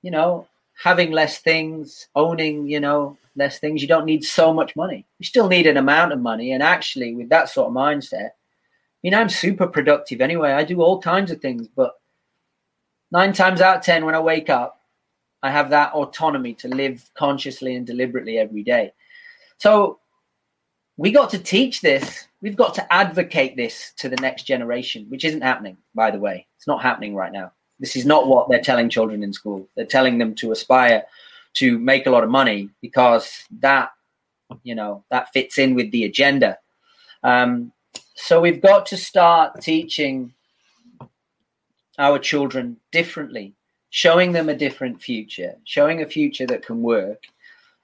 [0.03, 0.49] you know,
[0.83, 3.83] having less things, owning, you know, less things.
[3.83, 5.07] You don't need so much money.
[5.19, 6.53] You still need an amount of money.
[6.53, 10.53] And actually, with that sort of mindset, I mean, I'm super productive anyway.
[10.53, 11.93] I do all kinds of things, but
[13.13, 14.78] nine times out of 10, when I wake up,
[15.43, 18.93] I have that autonomy to live consciously and deliberately every day.
[19.59, 19.99] So
[20.97, 22.27] we got to teach this.
[22.43, 26.47] We've got to advocate this to the next generation, which isn't happening, by the way.
[26.57, 27.53] It's not happening right now.
[27.81, 29.69] This is not what they're telling children in school.
[29.77, 31.05] They're telling them to aspire
[31.55, 33.91] to make a lot of money because that,
[34.65, 36.59] you know, that fits in with the agenda.
[37.23, 37.73] Um,
[38.15, 40.35] so we've got to start teaching
[41.99, 43.55] our children differently,
[43.91, 47.23] showing them a different future, showing a future that can work,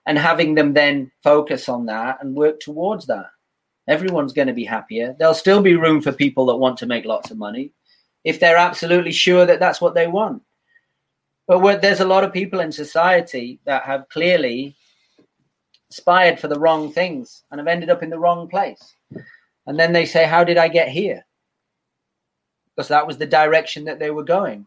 [0.07, 3.31] and having them then focus on that and work towards that.
[3.89, 5.15] Everyone's going to be happier.
[5.19, 7.73] There'll still be room for people that want to make lots of money
[8.25, 10.43] if they're absolutely sure that that's what they want.
[11.47, 14.75] But there's a lot of people in society that have clearly
[15.91, 18.95] aspired for the wrong things and have ended up in the wrong place.
[19.67, 21.25] And then they say, How did I get here?
[22.75, 24.67] Because that was the direction that they were going.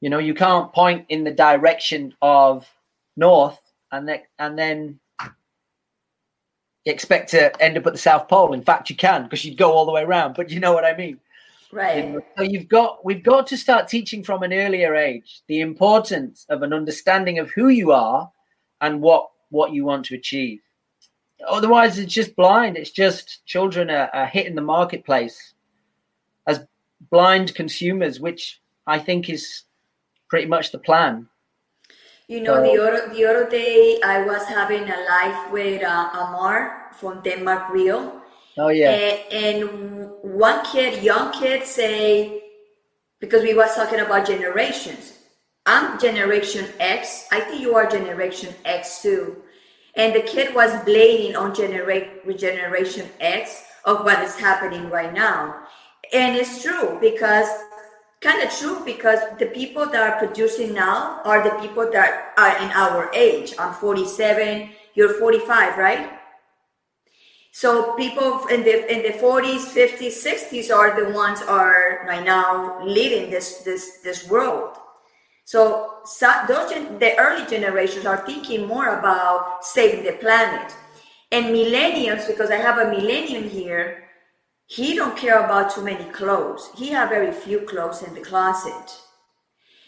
[0.00, 2.68] You know, you can't point in the direction of
[3.16, 5.00] north and then, and then
[6.84, 8.52] expect to end up at the South Pole.
[8.52, 10.84] In fact, you can because you'd go all the way around, but you know what
[10.84, 11.18] I mean.
[11.70, 12.16] Right.
[12.36, 16.62] So you've got we've got to start teaching from an earlier age the importance of
[16.62, 18.30] an understanding of who you are
[18.80, 20.60] and what what you want to achieve.
[21.46, 22.76] Otherwise, it's just blind.
[22.76, 25.54] It's just children are, are hitting the marketplace
[26.46, 26.64] as
[27.10, 29.64] blind consumers, which I think is
[30.28, 31.28] pretty much the plan.
[32.28, 36.92] You know, the other the other day I was having a live with uh, Amar
[36.92, 38.18] from Denmark Real
[38.58, 38.90] Oh yeah.
[38.90, 42.42] And, and one kid, young kid, say
[43.20, 45.14] because we was talking about generations.
[45.64, 47.26] I'm Generation X.
[47.30, 49.36] I think you are Generation X too.
[49.94, 55.62] And the kid was blaming on generate Generation X of what is happening right now.
[56.12, 57.48] And it's true because
[58.20, 62.56] kind of true because the people that are producing now are the people that are
[62.58, 63.54] in our age.
[63.58, 66.18] I'm 47, you're 45, right?
[67.52, 72.84] So people in the in the 40s, 50s, 60s are the ones are right now
[72.84, 74.76] leading this this this world.
[75.44, 80.74] So, so those the early generations are thinking more about saving the planet.
[81.32, 84.07] And millennials, because I have a millennium here,
[84.68, 86.70] he don't care about too many clothes.
[86.76, 89.00] He have very few clothes in the closet.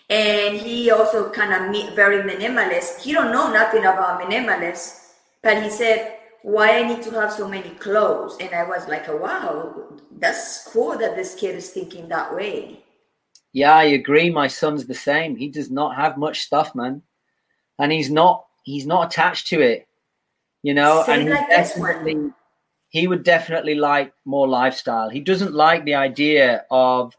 [0.08, 3.02] And he also kind of very minimalist.
[3.02, 5.12] He don't know nothing about minimalist,
[5.42, 8.38] but he said why I need to have so many clothes.
[8.40, 12.82] And I was like, wow, that's cool that this kid is thinking that way.
[13.52, 14.30] Yeah, I agree.
[14.30, 15.36] My son's the same.
[15.36, 17.02] He does not have much stuff, man.
[17.78, 19.88] And he's not he's not attached to it.
[20.62, 22.32] You know, Same and like definitely
[22.90, 25.09] he would definitely like more lifestyle.
[25.09, 27.16] He doesn't like the idea of,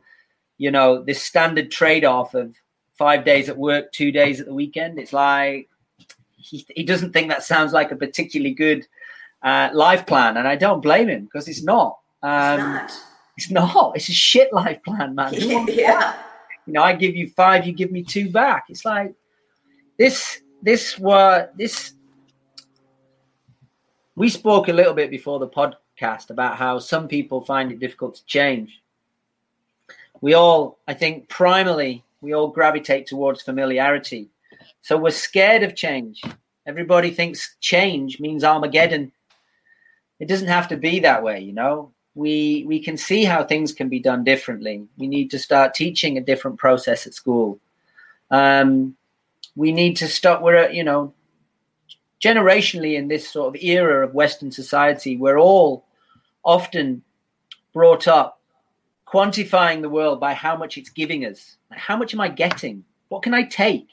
[0.58, 2.54] you know, this standard trade-off of
[2.94, 5.00] five days at work, two days at the weekend.
[5.00, 5.70] It's like
[6.36, 8.86] he, he doesn't think that sounds like a particularly good
[9.44, 11.98] uh, life plan, and I don't blame him because it's not.
[12.22, 12.92] Um, it's not.
[13.38, 13.96] It's not.
[13.96, 15.34] It's a shit life plan, man.
[15.68, 16.16] yeah.
[16.68, 18.66] You know, I give you five, you give me two back.
[18.70, 19.14] It's like
[19.98, 20.42] this.
[20.62, 21.94] This were this.
[24.22, 28.14] We spoke a little bit before the podcast about how some people find it difficult
[28.18, 28.80] to change.
[30.22, 34.30] We all, I think, primarily, we all gravitate towards familiarity.
[34.84, 36.22] So we're scared of change.
[36.68, 39.12] Everybody thinks change means Armageddon.
[40.20, 41.92] It doesn't have to be that way, you know.
[42.14, 44.86] We we can see how things can be done differently.
[45.00, 47.60] We need to start teaching a different process at school.
[48.30, 48.96] Um,
[49.56, 50.44] we need to stop.
[50.44, 51.12] We're you know
[52.22, 55.86] generationally in this sort of era of Western society, we're all
[56.44, 57.02] often
[57.74, 58.40] brought up
[59.08, 61.58] quantifying the world by how much it's giving us.
[61.72, 62.86] How much am I getting?
[63.10, 63.88] What can I take?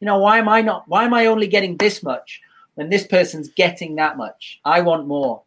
[0.00, 0.88] You know, why am I not?
[0.88, 2.40] Why am I only getting this much
[2.74, 4.60] when this person's getting that much?
[4.64, 5.42] I want more.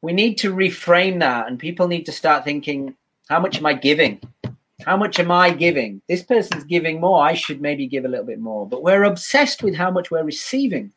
[0.00, 2.94] We need to reframe that, and people need to start thinking,
[3.28, 4.20] how much am I giving?
[4.86, 6.00] How much am I giving?
[6.08, 7.22] This person's giving more.
[7.22, 8.66] I should maybe give a little bit more.
[8.66, 10.92] But we're obsessed with how much we're receiving.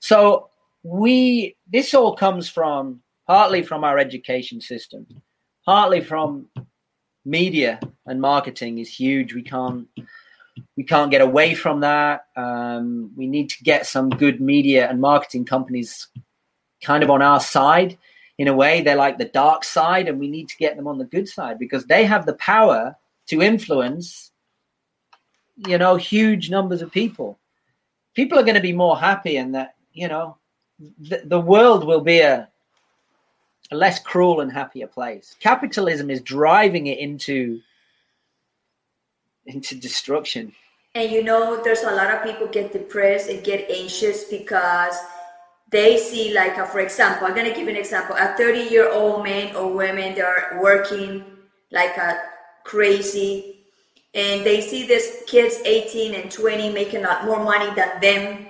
[0.00, 0.50] So
[0.82, 5.06] we this all comes from partly from our education system,
[5.64, 6.48] partly from
[7.24, 9.34] media and marketing is huge.
[9.34, 9.86] We can't
[10.76, 12.26] we can't get away from that.
[12.36, 16.08] Um, we need to get some good media and marketing companies
[16.82, 17.98] kind of on our side.
[18.38, 20.96] In a way, they're like the dark side, and we need to get them on
[20.96, 24.32] the good side because they have the power to influence,
[25.68, 27.38] you know, huge numbers of people.
[28.14, 30.36] People are going to be more happy, and that you know,
[30.98, 32.48] the, the world will be a,
[33.70, 35.36] a less cruel and happier place.
[35.40, 37.60] Capitalism is driving it into
[39.46, 40.52] into destruction.
[40.94, 44.94] And you know, there's a lot of people get depressed and get anxious because
[45.70, 49.24] they see, like, a, for example, I'm gonna give an example: a 30 year old
[49.24, 51.24] man or women they're working
[51.70, 52.20] like a
[52.64, 53.66] crazy,
[54.14, 58.49] and they see this kids 18 and 20 making a lot more money than them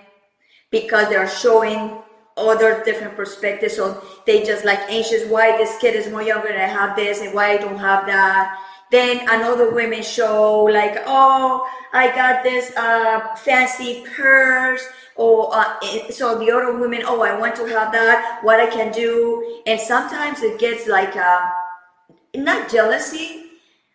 [0.71, 1.99] because they are showing
[2.37, 3.77] other different perspectives.
[3.77, 7.21] So they just like anxious, why this kid is more younger and I have this
[7.21, 8.59] and why I don't have that.
[8.91, 14.85] Then another women show like, oh, I got this uh, fancy purse.
[15.15, 15.81] Or uh,
[16.11, 18.41] so the other women, oh, I want to have that.
[18.43, 21.51] What I can do, and sometimes it gets like uh,
[22.35, 23.40] not jealousy,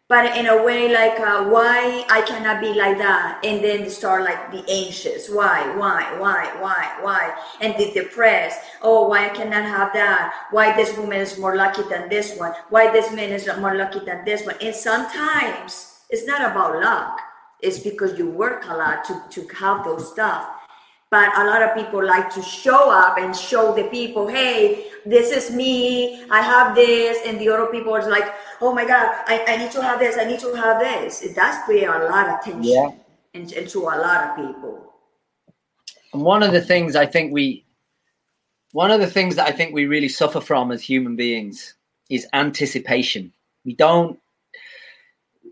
[0.07, 3.39] but in a way like uh, why i cannot be like that?
[3.43, 5.29] And then start like be anxious.
[5.29, 5.75] Why?
[5.75, 6.15] Why?
[6.19, 6.45] Why?
[6.59, 6.97] Why?
[7.01, 7.35] Why?
[7.61, 8.59] And be depressed.
[8.81, 10.47] Oh why i cannot have that?
[10.51, 12.53] Why this woman is more lucky than this one?
[12.69, 14.55] Why this man is not more lucky than this one?
[14.61, 17.19] And sometimes it's not about luck.
[17.61, 20.54] It's because you work a lot to, to have those stuff
[21.11, 25.31] but a lot of people like to show up and show the people hey this
[25.31, 29.43] is me i have this and the other people are like oh my God, I,
[29.47, 31.21] I need to have this, I need to have this.
[31.21, 32.89] It does create a lot of tension yeah.
[33.33, 34.93] into a lot of people.
[36.13, 37.65] And one of the things I think we,
[38.71, 41.75] one of the things that I think we really suffer from as human beings
[42.09, 43.33] is anticipation.
[43.63, 44.19] We don't,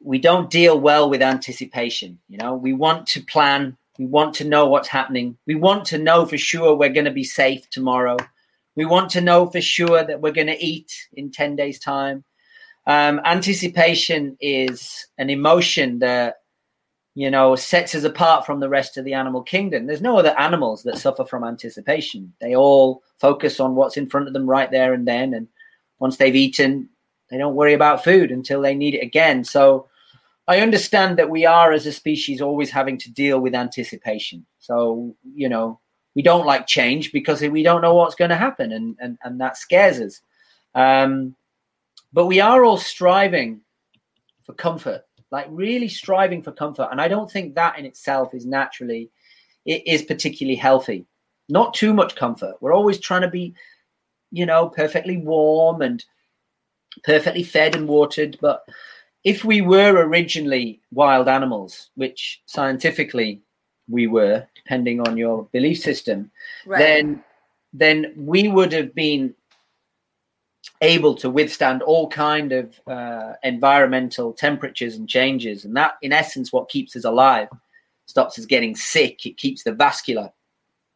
[0.03, 2.19] we don't deal well with anticipation.
[2.27, 5.97] You know, we want to plan, we want to know what's happening, we want to
[5.97, 8.17] know for sure we're going to be safe tomorrow.
[8.75, 12.23] We want to know for sure that we're going to eat in 10 days' time.
[12.88, 16.38] Um, anticipation is an emotion that
[17.15, 19.86] you know sets us apart from the rest of the animal kingdom.
[19.86, 22.34] There's no other animals that suffer from anticipation.
[22.41, 25.47] They all focus on what's in front of them right there and then, and
[25.99, 26.89] once they've eaten,
[27.29, 29.43] they don't worry about food until they need it again.
[29.43, 29.88] So
[30.47, 34.45] I understand that we are as a species always having to deal with anticipation.
[34.60, 35.79] So, you know,
[36.15, 39.39] we don't like change because we don't know what's going to happen and, and, and
[39.39, 40.21] that scares us.
[40.75, 41.36] Um,
[42.12, 43.62] but we are all striving
[44.43, 46.89] for comfort, like really striving for comfort.
[46.91, 49.10] And I don't think that in itself is naturally,
[49.65, 51.06] it is particularly healthy.
[51.49, 52.56] Not too much comfort.
[52.60, 53.53] We're always trying to be,
[54.32, 56.03] you know, perfectly warm and
[57.03, 58.38] perfectly fed and watered.
[58.41, 58.63] But
[59.23, 63.41] if we were originally wild animals, which scientifically
[63.88, 66.32] we were, depending on your belief system,
[66.65, 66.80] right.
[66.80, 67.24] then
[67.76, 69.34] then we would have been
[70.82, 75.65] able to withstand all kind of uh, environmental temperatures and changes.
[75.65, 77.47] And that in essence what keeps us alive
[78.05, 79.26] stops us getting sick.
[79.26, 80.32] It keeps the vascular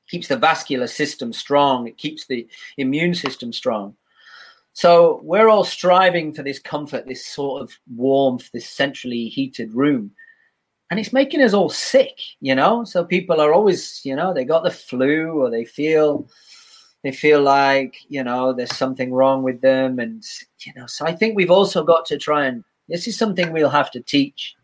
[0.09, 1.88] keeps the vascular system strong.
[1.88, 2.47] It keeps the
[2.78, 3.95] immune system strong
[4.78, 10.11] so we're all striving for this comfort this sort of warmth this centrally heated room.
[10.91, 12.84] And it's making us all sick you know?
[12.84, 16.30] So people are always you know they got the flu or they feel
[17.03, 19.97] they feel like you know there's something wrong with them.
[19.97, 20.23] And
[20.59, 23.80] you know so i think we've also got to try and this is something we'll
[23.82, 24.55] have to teach.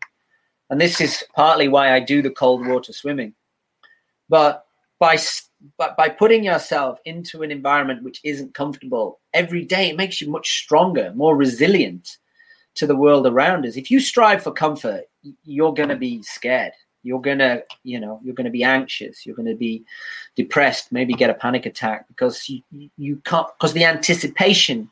[0.70, 3.34] And this is partly why i do the cold water swimming.
[4.28, 4.64] But
[5.00, 5.16] by
[5.78, 10.30] but by putting yourself into an environment which isn't comfortable every day, it makes you
[10.30, 12.18] much stronger, more resilient
[12.74, 13.76] to the world around us.
[13.76, 15.04] If you strive for comfort,
[15.44, 16.72] you're going to be scared.
[17.02, 19.26] You're going to, you know, you're going to be anxious.
[19.26, 19.84] You're going to be
[20.36, 24.90] depressed, maybe get a panic attack because you, you can't, because the anticipation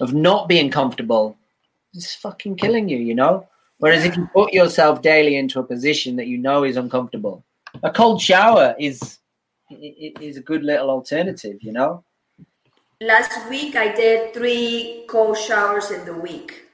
[0.00, 1.36] of not being comfortable
[1.94, 3.46] is fucking killing you, you know?
[3.78, 7.42] Whereas if you put yourself daily into a position that you know is uncomfortable,
[7.82, 9.19] a cold shower is
[9.70, 12.04] is a good little alternative, you know.
[13.00, 16.66] Last week I did three cold showers in the week.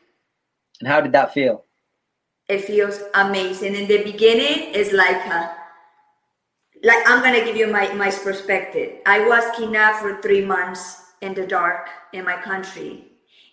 [0.80, 1.64] And how did that feel?
[2.48, 3.74] It feels amazing.
[3.74, 5.54] In the beginning, it's like a,
[6.82, 9.00] like I'm gonna give you my my perspective.
[9.06, 13.04] I was kidnapped for three months in the dark in my country,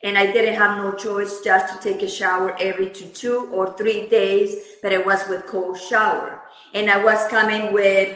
[0.03, 3.75] and I didn't have no choice just to take a shower every two two or
[3.77, 4.77] three days.
[4.81, 6.41] But it was with cold shower,
[6.73, 8.15] and I was coming with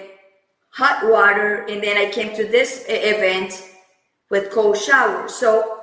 [0.77, 3.63] hot water, and then I came to this event
[4.29, 5.27] with cold shower.
[5.27, 5.79] So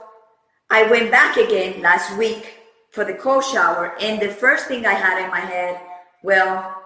[0.70, 2.55] I went back again last week
[2.92, 3.97] for the cold shower.
[4.01, 5.80] And the first thing I had in my head,
[6.22, 6.80] well,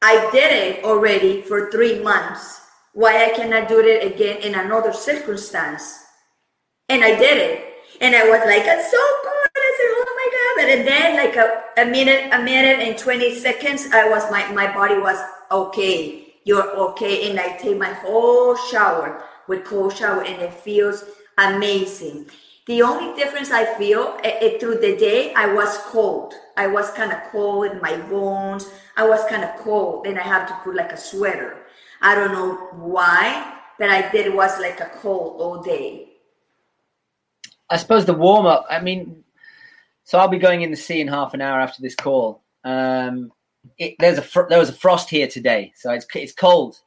[0.00, 2.62] I did it already for three months.
[2.94, 5.94] Why I cannot do it again in another circumstance?
[6.88, 7.74] And I did it.
[8.00, 9.50] And I was like, it's so good.
[9.56, 10.78] I said, oh my God.
[10.78, 14.72] And then like a, a minute, a minute and 20 seconds, I was, my, my
[14.72, 15.18] body was
[15.50, 16.25] okay.
[16.46, 17.28] You're okay.
[17.28, 21.04] And I take my whole shower with cold shower and it feels
[21.36, 22.30] amazing.
[22.66, 26.34] The only difference I feel it, it, through the day, I was cold.
[26.56, 28.68] I was kind of cold in my bones.
[28.96, 31.58] I was kind of cold, and I have to put like a sweater.
[32.00, 36.08] I don't know why, but I did it was like a cold all day.
[37.70, 38.66] I suppose the warm up.
[38.68, 39.22] I mean,
[40.02, 42.42] so I'll be going in the sea in half an hour after this call.
[42.64, 43.32] Um,
[43.78, 46.80] it, there's a fr- there was a frost here today, so it's it's cold.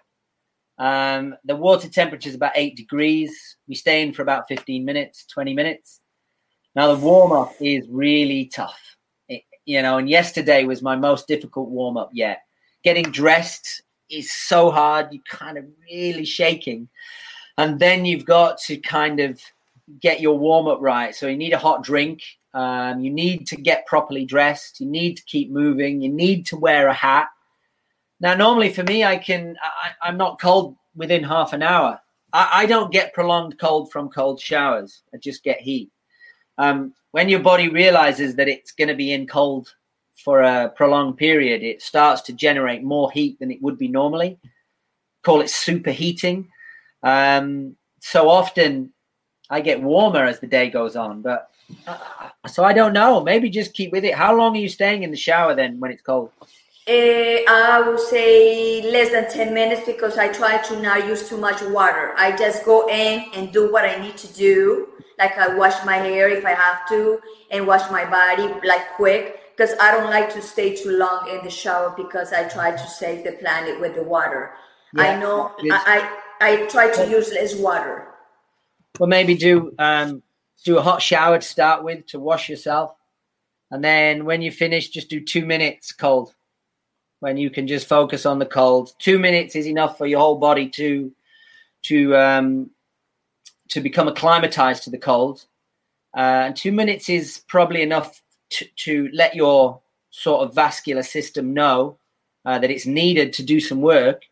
[0.77, 3.57] Um, the water temperature is about eight degrees.
[3.67, 5.99] We stay in for about 15 minutes, 20 minutes.
[6.73, 8.79] Now, the warm up is really tough,
[9.27, 12.43] it, you know, and yesterday was my most difficult warm up yet.
[12.83, 16.87] Getting dressed is so hard, you're kind of really shaking.
[17.57, 19.41] And then you've got to kind of
[19.99, 21.13] get your warm up right.
[21.13, 22.21] So you need a hot drink.
[22.53, 24.79] Um, you need to get properly dressed.
[24.79, 26.01] You need to keep moving.
[26.01, 27.27] You need to wear a hat.
[28.19, 29.55] Now, normally for me, I can,
[30.01, 32.01] I, am not cold within half an hour.
[32.33, 35.03] I, I, don't get prolonged cold from cold showers.
[35.13, 35.89] I just get heat.
[36.57, 39.73] Um, when your body realizes that it's going to be in cold
[40.17, 44.37] for a prolonged period, it starts to generate more heat than it would be normally.
[45.23, 46.47] Call it superheating.
[47.03, 48.91] Um, so often
[49.49, 51.49] I get warmer as the day goes on, but
[51.87, 51.97] uh,
[52.47, 53.21] so I don't know.
[53.23, 54.13] Maybe just keep with it.
[54.13, 56.31] How long are you staying in the shower then when it's cold?
[56.87, 61.37] Uh, I would say less than 10 minutes because I try to not use too
[61.37, 62.15] much water.
[62.17, 64.87] I just go in and do what I need to do.
[65.19, 67.19] Like I wash my hair if I have to
[67.51, 71.43] and wash my body like quick because I don't like to stay too long in
[71.43, 74.53] the shower because I try to save the planet with the water.
[74.95, 78.08] Yeah, I know I, I, I try to use less water.
[78.97, 80.23] Well, maybe do um,
[80.65, 82.95] do a hot shower to start with to wash yourself,
[83.71, 86.33] and then when you finish, just do two minutes cold
[87.19, 88.93] when you can just focus on the cold.
[88.99, 91.11] Two minutes is enough for your whole body to
[91.83, 92.71] to um,
[93.69, 95.45] to become acclimatized to the cold.
[96.15, 99.79] Uh, and two minutes is probably enough to, to let your
[100.09, 101.97] sort of vascular system know
[102.45, 104.23] uh, that it's needed to do some work.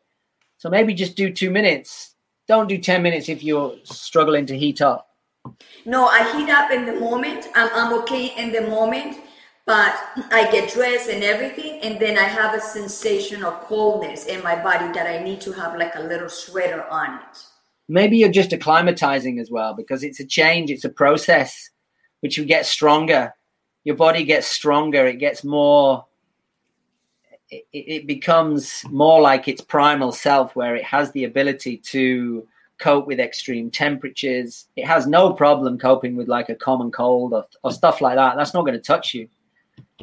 [0.57, 2.15] So maybe just do two minutes.
[2.47, 5.09] Don't do 10 minutes if you're struggling to heat up.
[5.85, 7.47] No, I heat up in the moment.
[7.55, 9.17] I'm, I'm okay in the moment
[9.67, 9.93] but
[10.31, 14.55] I get dressed and everything, and then I have a sensation of coldness in my
[14.55, 17.45] body that I need to have like a little sweater on it.
[17.89, 21.69] Maybe you're just acclimatizing as well because it's a change, it's a process
[22.21, 23.33] which you get stronger.
[23.83, 26.05] Your body gets stronger, it gets more,
[27.49, 33.07] it, it becomes more like its primal self where it has the ability to cope
[33.07, 34.67] with extreme temperatures.
[34.75, 38.35] It has no problem coping with like a common cold or, or stuff like that.
[38.35, 39.27] That's not going to touch you.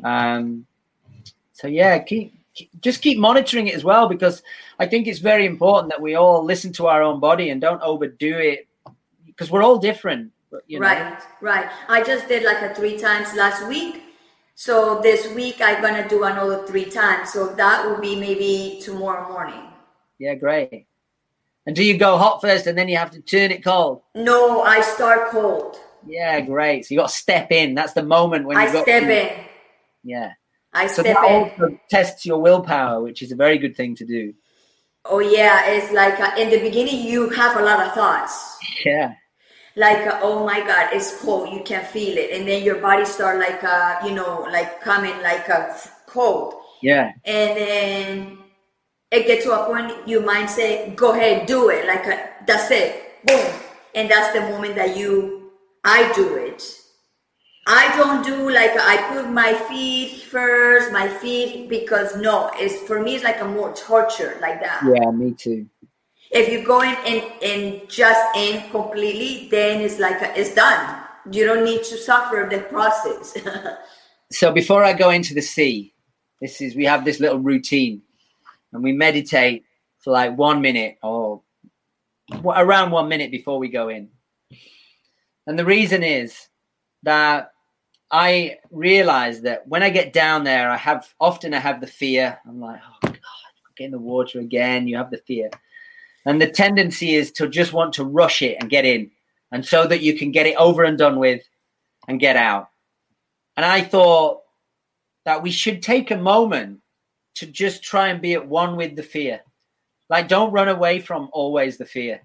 [0.03, 0.66] Um,
[1.53, 4.42] so yeah, keep, keep, just keep monitoring it as well because
[4.78, 7.82] I think it's very important that we all listen to our own body and don't
[7.82, 8.66] overdo it
[9.26, 10.32] because we're all different.
[10.66, 10.86] You know?
[10.86, 11.70] Right, right.
[11.88, 14.03] I just did like a three times last week.
[14.55, 17.32] So this week I'm gonna do another three times.
[17.32, 19.62] So that will be maybe tomorrow morning.
[20.18, 20.86] Yeah, great.
[21.66, 24.02] And do you go hot first and then you have to turn it cold?
[24.14, 25.78] No, I start cold.
[26.07, 26.84] Yeah, great.
[26.84, 27.74] So you got to step in.
[27.74, 29.44] That's the moment when you I got step to, in.
[30.02, 30.32] Yeah.
[30.72, 31.50] I so step that in.
[31.50, 34.34] also tests your willpower, which is a very good thing to do.
[35.07, 38.57] Oh yeah, it's like uh, in the beginning you have a lot of thoughts.
[38.84, 39.14] Yeah.
[39.77, 41.53] Like uh, oh my god, it's cold.
[41.53, 45.20] You can feel it, and then your body start like uh, you know like coming
[45.22, 46.55] like a cold.
[46.81, 47.12] Yeah.
[47.25, 48.39] And then
[49.11, 52.27] it get to a point you might say, "Go ahead, do it." Like a, uh,
[52.47, 53.47] that's it, boom,
[53.95, 55.51] and that's the moment that you
[55.85, 56.62] I do it
[57.66, 63.01] I don't do like I put my feet first, my feet because no, it's for
[63.03, 64.83] me it's like a more torture like that.
[64.85, 65.66] Yeah, me too.
[66.35, 71.03] If you go in and, and just in completely, then it's like it's done.
[71.30, 73.39] You don't need to suffer the process.
[74.32, 75.95] so before I go into the sea,
[76.41, 78.03] this is we have this little routine,
[78.72, 79.64] and we meditate
[80.01, 81.43] for like one minute or
[82.45, 84.09] around one minute before we go in.
[85.47, 86.49] And the reason is
[87.03, 87.53] that
[88.11, 92.39] I realize that when I get down there, I have often I have the fear.
[92.47, 93.18] I'm like, oh God,
[93.76, 94.87] get in the water again.
[94.87, 95.51] You have the fear,
[96.25, 99.11] and the tendency is to just want to rush it and get in,
[99.53, 101.43] and so that you can get it over and done with,
[102.09, 102.68] and get out.
[103.57, 104.43] And I thought
[105.25, 106.81] that we should take a moment
[107.37, 109.41] to just try and be at one with the fear.
[110.09, 112.20] Like, don't run away from always the fear.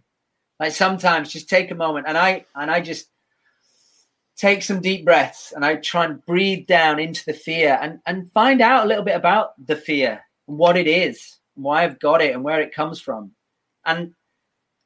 [0.60, 3.10] Like sometimes, just take a moment, and I and I just
[4.40, 8.32] take some deep breaths and I try and breathe down into the fear and, and
[8.32, 12.22] find out a little bit about the fear and what it is, why I've got
[12.22, 13.32] it and where it comes from.
[13.86, 14.14] And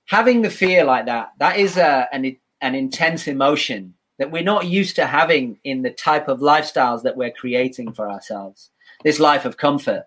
[0.06, 4.68] having the fear like that, that is a, an, an intense emotion that we're not
[4.68, 8.70] used to having in the type of lifestyles that we're creating for ourselves,
[9.04, 10.06] this life of comfort.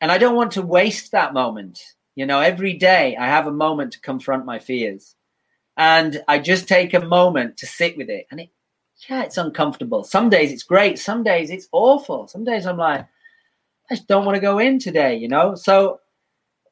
[0.00, 1.80] And I don't want to waste that moment.
[2.14, 5.14] You know, every day I have a moment to confront my fears
[5.76, 8.26] and I just take a moment to sit with it.
[8.30, 8.50] And it,
[9.08, 10.02] yeah, it's uncomfortable.
[10.02, 10.98] Some days it's great.
[10.98, 12.26] Some days it's awful.
[12.26, 13.06] Some days I'm like,
[13.90, 15.54] I just don't want to go in today, you know?
[15.54, 16.00] So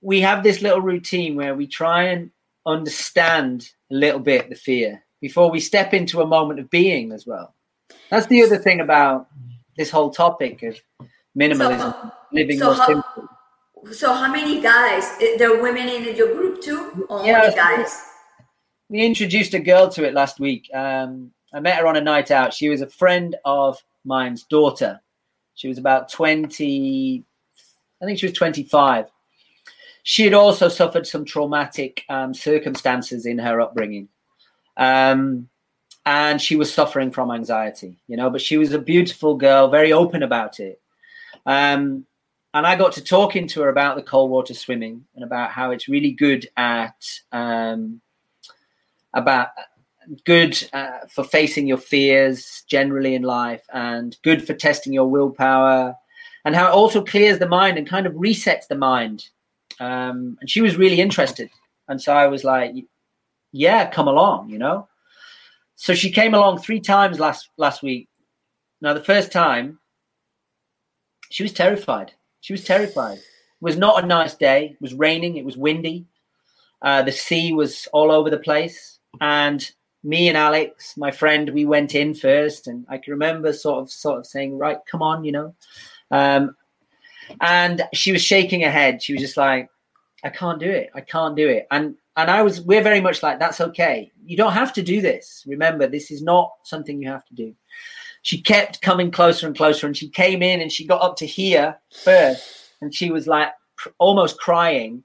[0.00, 2.30] we have this little routine where we try and
[2.66, 7.26] understand a little bit the fear before we step into a moment of being as
[7.26, 7.54] well.
[8.10, 9.28] That's the other thing about
[9.76, 10.78] this whole topic of
[11.38, 13.94] minimalism, so, living so more how, simply.
[13.94, 15.16] So, how many guys?
[15.38, 18.02] There are women in your group too, or yeah, guys?
[18.88, 20.68] we introduced a girl to it last week.
[20.72, 22.54] Um, I met her on a night out.
[22.54, 25.00] She was a friend of mine's daughter.
[25.54, 27.24] She was about 20,
[28.00, 29.06] I think she was 25.
[30.08, 34.08] She had also suffered some traumatic um, circumstances in her upbringing.
[34.76, 35.48] Um,
[36.04, 39.92] and she was suffering from anxiety, you know, but she was a beautiful girl, very
[39.92, 40.80] open about it.
[41.44, 42.06] Um,
[42.54, 45.72] and I got to talking to her about the cold water swimming and about how
[45.72, 48.00] it's really good at um,
[49.12, 49.48] about
[50.24, 55.96] good uh, for facing your fears generally in life and good for testing your willpower
[56.44, 59.30] and how it also clears the mind and kind of resets the mind
[59.80, 61.50] um, and she was really interested.
[61.88, 62.74] And so i was like
[63.52, 64.88] yeah come along you know?
[65.76, 68.08] So she came along three times last last week.
[68.80, 69.78] Now the first time
[71.30, 72.12] she was terrified.
[72.40, 73.18] She was terrified.
[73.18, 73.24] It
[73.60, 74.70] was not a nice day.
[74.72, 75.36] It was raining.
[75.36, 76.06] It was windy.
[76.82, 78.98] Uh, the sea was all over the place.
[79.20, 79.68] And
[80.04, 83.90] me and Alex, my friend, we went in first, and I can remember sort of
[83.90, 85.54] sort of saying, "Right, come on," you know.
[86.10, 86.54] Um,
[87.40, 89.02] and she was shaking her head.
[89.02, 89.68] She was just like,
[90.24, 90.90] "I can't do it.
[90.94, 94.10] I can't do it." And and I was, we're very much like, "That's okay.
[94.24, 95.44] You don't have to do this.
[95.46, 97.54] Remember, this is not something you have to do."
[98.22, 101.26] She kept coming closer and closer, and she came in and she got up to
[101.26, 105.04] here first, and she was like pr- almost crying,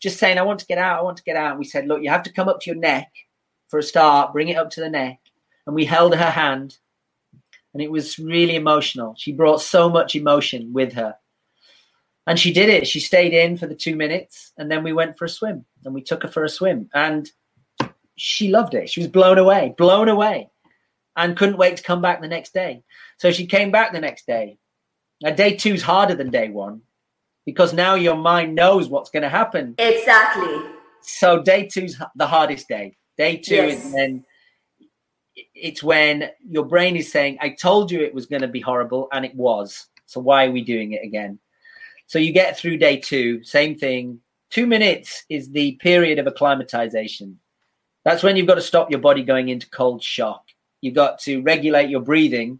[0.00, 0.98] just saying, "I want to get out.
[0.98, 2.70] I want to get out." And we said, "Look, you have to come up to
[2.70, 3.10] your neck."
[3.70, 5.20] for a start, bring it up to the neck.
[5.66, 6.76] And we held her hand,
[7.72, 9.14] and it was really emotional.
[9.16, 11.14] She brought so much emotion with her.
[12.26, 12.86] And she did it.
[12.86, 15.94] She stayed in for the two minutes, and then we went for a swim, and
[15.94, 16.88] we took her for a swim.
[16.94, 17.28] And
[18.16, 18.90] she loved it.
[18.90, 20.50] She was blown away, blown away,
[21.16, 22.82] and couldn't wait to come back the next day.
[23.18, 24.58] So she came back the next day.
[25.22, 26.82] Now, day two is harder than day one
[27.46, 29.74] because now your mind knows what's going to happen.
[29.78, 30.56] Exactly.
[31.02, 32.96] So day two's the hardest day.
[33.16, 33.84] Day two yes.
[33.84, 34.24] is when
[35.54, 39.08] it's when your brain is saying, I told you it was going to be horrible,
[39.12, 39.86] and it was.
[40.06, 41.38] So why are we doing it again?
[42.10, 44.18] So you get through day two, same thing.
[44.50, 47.38] Two minutes is the period of acclimatization.
[48.04, 50.42] That's when you've got to stop your body going into cold shock.
[50.80, 52.58] You've got to regulate your breathing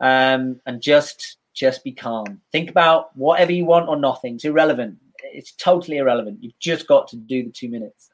[0.00, 2.40] um, and just just be calm.
[2.52, 4.36] Think about whatever you want or nothing.
[4.36, 4.96] It's irrelevant.
[5.24, 6.42] It's totally irrelevant.
[6.42, 8.08] You've just got to do the two minutes.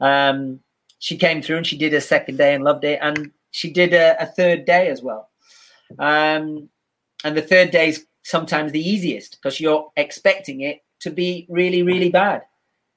[0.00, 0.60] Um,
[0.98, 3.94] she came through and she did a second day and loved it, and she did
[3.94, 5.30] a, a third day as well.
[5.98, 6.68] Um,
[7.24, 11.82] and the third day is sometimes the easiest because you're expecting it to be really,
[11.82, 12.42] really bad.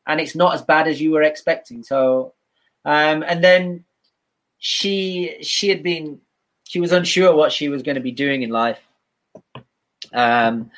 [0.08, 1.84] and it's not as bad as you were expecting.
[1.84, 2.34] So,
[2.86, 3.86] um, and then
[4.58, 6.20] she she had been
[6.66, 8.80] she was unsure what she was going to be doing in life.
[10.14, 10.72] Um,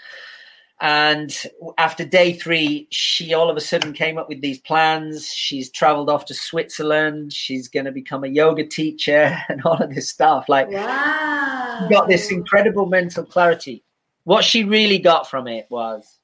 [0.82, 1.36] and
[1.78, 5.30] after day three, she all of a sudden came up with these plans.
[5.34, 7.32] She's traveled off to Switzerland.
[7.32, 10.50] She's going to become a yoga teacher and all of this stuff.
[10.50, 11.88] Like, wow.
[11.90, 13.85] got this incredible mental clarity.
[14.26, 16.20] What she really got from it was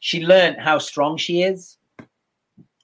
[0.00, 1.78] she learned how strong she is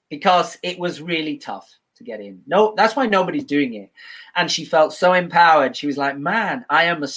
[0.09, 2.43] because it was really tough to get in.
[2.47, 3.91] No, that's why nobody's doing it.
[4.35, 5.77] And she felt so empowered.
[5.77, 7.09] She was like, "Man, I am a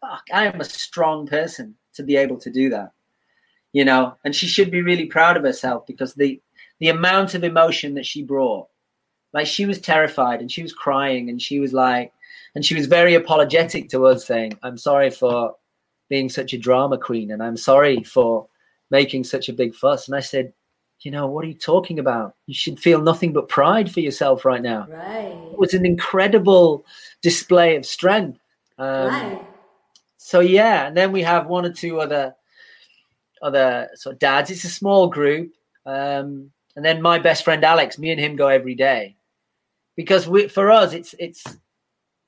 [0.00, 2.90] fuck, I am a strong person to be able to do that."
[3.72, 6.42] You know, and she should be really proud of herself because the
[6.80, 8.68] the amount of emotion that she brought.
[9.32, 12.12] Like she was terrified and she was crying and she was like
[12.56, 15.54] and she was very apologetic to us saying, "I'm sorry for
[16.08, 18.48] being such a drama queen and I'm sorry for
[18.90, 20.52] making such a big fuss." And I said,
[21.00, 22.34] you know, what are you talking about?
[22.46, 24.86] You should feel nothing but pride for yourself right now.
[24.88, 25.36] Right.
[25.52, 26.84] It was an incredible
[27.22, 28.40] display of strength.
[28.78, 29.46] Um, right.
[30.16, 32.34] So yeah, and then we have one or two other
[33.42, 34.50] other sort of dads.
[34.50, 35.52] It's a small group,
[35.84, 37.98] um, and then my best friend Alex.
[37.98, 39.16] Me and him go every day
[39.94, 41.44] because we, for us, it's it's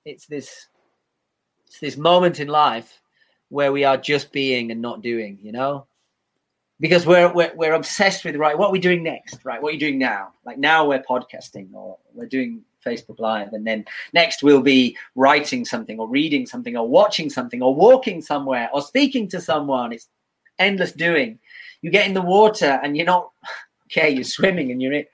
[0.05, 0.69] it's this
[1.67, 3.01] it's this moment in life
[3.49, 5.39] where we are just being and not doing.
[5.43, 5.87] You know,
[6.81, 9.61] because we're, we're we're obsessed with right what are we doing next right?
[9.61, 10.33] What are you doing now?
[10.45, 15.65] Like now we're podcasting or we're doing facebook live and then next we'll be writing
[15.65, 19.93] something or reading something or watching something or walking somewhere or speaking to someone.
[19.93, 20.09] It's
[20.59, 21.39] endless doing.
[21.83, 23.31] You get in the water and you're not
[23.87, 25.07] okay you're swimming and you're in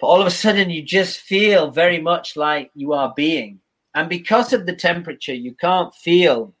[0.00, 3.60] but all of a sudden you just feel very much like you are being.
[3.94, 6.52] And because of the temperature you can't feel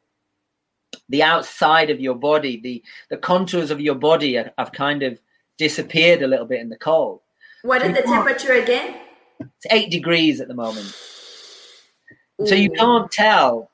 [1.08, 5.20] the outside of your body, the the contours of your body have, have kind of
[5.58, 7.20] disappeared a little bit in the cold.
[7.62, 8.96] What is the temperature again?
[9.40, 10.94] It's eight degrees at the moment.
[12.40, 12.46] Ooh.
[12.46, 13.70] So you can't tell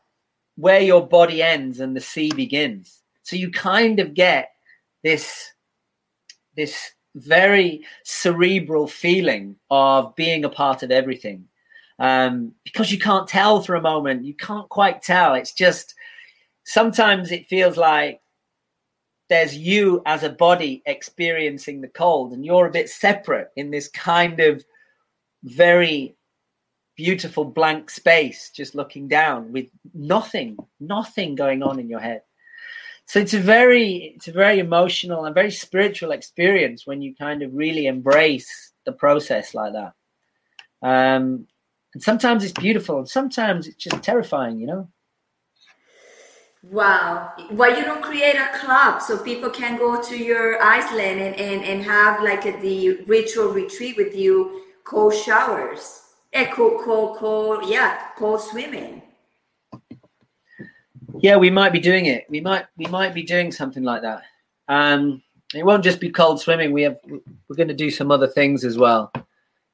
[0.56, 3.02] where your body ends and the sea begins.
[3.22, 4.50] So you kind of get
[5.02, 5.52] this
[6.56, 11.46] this very cerebral feeling of being a part of everything.
[11.98, 15.34] Um, because you can't tell for a moment, you can't quite tell.
[15.34, 15.94] It's just
[16.70, 18.20] sometimes it feels like
[19.28, 23.88] there's you as a body experiencing the cold and you're a bit separate in this
[23.88, 24.64] kind of
[25.42, 26.14] very
[26.96, 32.22] beautiful blank space just looking down with nothing nothing going on in your head.
[33.06, 37.42] So it's a very it's a very emotional and very spiritual experience when you kind
[37.42, 39.92] of really embrace the process like that.
[40.88, 41.48] Um
[41.94, 44.88] and sometimes it's beautiful and sometimes it's just terrifying you know
[46.62, 47.32] Wow.
[47.50, 51.64] Why you don't create a club so people can go to your Iceland and, and,
[51.64, 56.02] and have like a, the ritual retreat with you, cold showers.
[56.32, 59.02] Eh, cold, cold, cold, yeah, cold swimming.
[61.18, 62.26] Yeah, we might be doing it.
[62.28, 64.22] We might we might be doing something like that.
[64.68, 65.22] Um
[65.54, 66.72] it won't just be cold swimming.
[66.72, 69.10] We have we're going to do some other things as well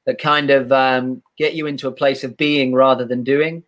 [0.07, 3.61] that kind of um, get you into a place of being rather than doing.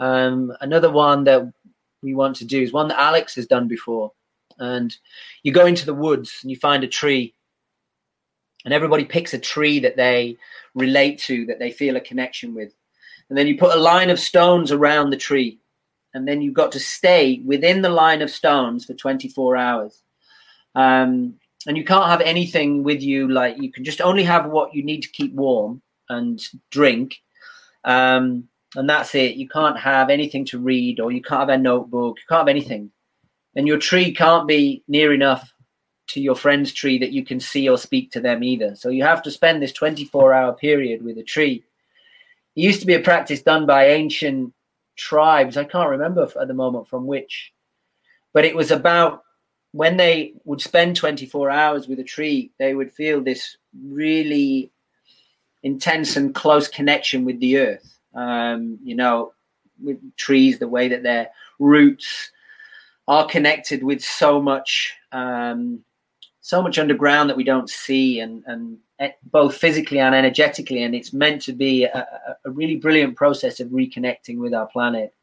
[0.00, 1.50] Um, another one that
[2.02, 4.12] we want to do is one that Alex has done before.
[4.58, 4.94] And
[5.42, 7.34] you go into the woods and you find a tree,
[8.64, 10.36] and everybody picks a tree that they
[10.74, 12.72] relate to, that they feel a connection with.
[13.28, 15.58] And then you put a line of stones around the tree,
[16.12, 20.02] and then you've got to stay within the line of stones for 24 hours.
[20.74, 21.34] Um,
[21.66, 24.82] and you can't have anything with you, like you can just only have what you
[24.82, 27.16] need to keep warm and drink.
[27.84, 29.36] Um, and that's it.
[29.36, 32.18] You can't have anything to read, or you can't have a notebook.
[32.18, 32.90] You can't have anything,
[33.56, 35.52] and your tree can't be near enough
[36.08, 38.74] to your friend's tree that you can see or speak to them either.
[38.74, 41.62] So you have to spend this 24-hour period with a tree.
[42.56, 44.52] It used to be a practice done by ancient
[44.96, 45.56] tribes.
[45.56, 47.52] I can't remember at the moment from which,
[48.32, 49.22] but it was about
[49.72, 54.72] when they would spend 24 hours with a tree, they would feel this really
[55.62, 59.32] intense and close connection with the earth um, you know,
[59.82, 62.30] with trees, the way that their roots
[63.08, 65.80] are connected with so much, um,
[66.40, 68.78] so much underground that we don't see, and and
[69.24, 72.06] both physically and energetically, and it's meant to be a,
[72.44, 75.14] a really brilliant process of reconnecting with our planet.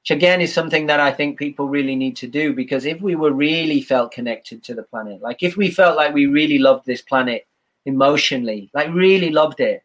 [0.00, 3.16] Which again is something that I think people really need to do because if we
[3.16, 6.86] were really felt connected to the planet, like if we felt like we really loved
[6.86, 7.46] this planet
[7.84, 9.82] emotionally, like really loved it,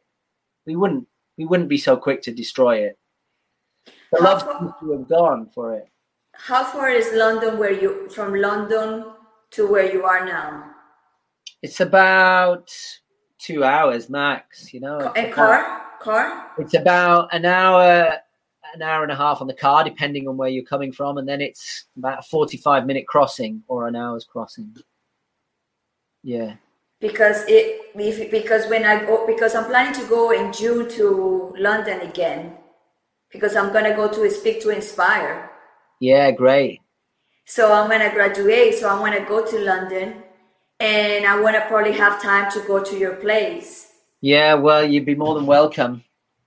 [0.66, 1.08] we wouldn't
[1.42, 3.00] we wouldn't be so quick to destroy it.
[4.12, 5.88] The how love far, to have gone for it.
[6.34, 9.06] How far is London where you from London
[9.52, 10.70] to where you are now?
[11.64, 12.72] It's about
[13.40, 14.72] two hours max.
[14.72, 15.82] You know, A about- car?
[16.00, 16.52] Car?
[16.60, 18.18] It's about an hour,
[18.76, 21.28] an hour and a half on the car, depending on where you're coming from, and
[21.28, 24.76] then it's about a 45 minute crossing or an hour's crossing.
[26.24, 26.56] Yeah.
[27.02, 31.54] Because it if, because when I go because I'm planning to go in June to
[31.58, 32.54] London again
[33.32, 35.50] because I'm gonna go to speak to Inspire.
[36.00, 36.80] Yeah, great.
[37.46, 38.76] So I'm gonna graduate.
[38.76, 40.24] So I want to go to London,
[40.80, 43.92] and I want to probably have time to go to your place.
[44.22, 46.04] Yeah, well, you'd be more than welcome.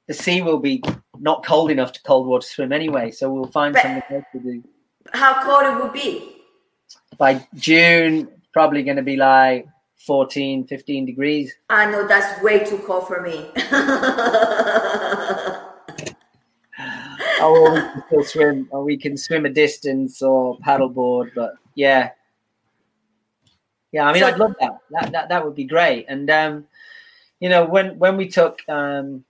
[0.07, 0.82] The sea will be
[1.18, 4.38] not cold enough to cold water swim anyway, so we'll find But- something else to
[4.38, 4.62] do.
[5.12, 6.36] How cold it will be?
[7.18, 9.66] By June, probably going to be like
[10.07, 11.55] 14, 15 degrees.
[11.70, 13.50] I know that's way too cold for me.
[17.40, 22.11] Oh, we can still swim, or we can swim a distance or paddleboard, but yeah.
[23.92, 24.78] Yeah, I mean, So- I'd love that.
[24.90, 26.07] That that that would be great.
[26.09, 26.66] And um,
[27.40, 29.24] you know, when when we took um,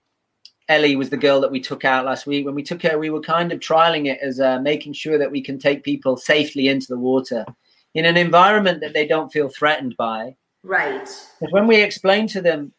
[0.69, 2.45] Ellie was the girl that we took out last week.
[2.45, 5.31] When we took her, we were kind of trialing it as uh, making sure that
[5.31, 7.45] we can take people safely into the water
[7.93, 10.35] in an environment that they don't feel threatened by.
[10.65, 11.05] Right.
[11.39, 12.73] Because when we explain to them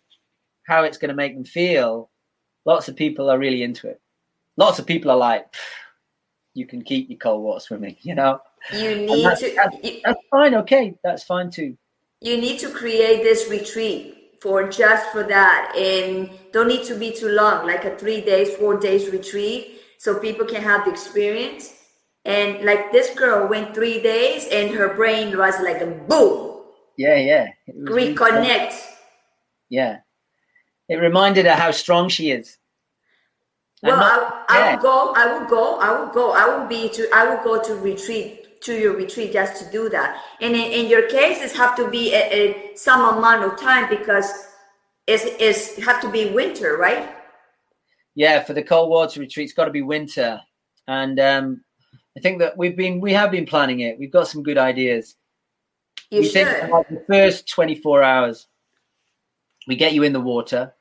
[0.67, 2.11] how it's going to make them feel,
[2.65, 4.01] lots of people are really into it.
[4.57, 5.47] Lots of people are like,
[6.55, 8.41] "You can keep your cold water swimming," you know.
[8.73, 10.55] You need that's, to that's, you, that's fine.
[10.55, 11.77] Okay, that's fine too.
[12.21, 17.13] you need to create this retreat for just for that and don't need to be
[17.13, 21.75] too long like a three days four days retreat so people can have the experience
[22.25, 26.56] and like this girl went three days and her brain was like a boom
[26.97, 27.49] Yeah, yeah.
[27.69, 28.75] Was really reconnect
[29.69, 29.99] Yeah,
[30.89, 32.59] it reminded her how strong she is.
[33.83, 34.77] And well not- I, I yeah.
[34.77, 37.63] will go i will go i will go i will be to i will go
[37.63, 41.55] to retreat to your retreat just to do that and in, in your case it
[41.57, 44.49] have to be a, a some amount of time because
[45.07, 47.17] it's, it's have to be winter right
[48.17, 50.41] yeah, for the cold water retreat, it's got to be winter,
[50.89, 51.63] and um,
[52.17, 53.99] I think that we've been we have been planning it.
[53.99, 55.17] We've got some good ideas.
[56.11, 58.47] You we should the first 24 hours,
[59.67, 60.75] we get you in the water,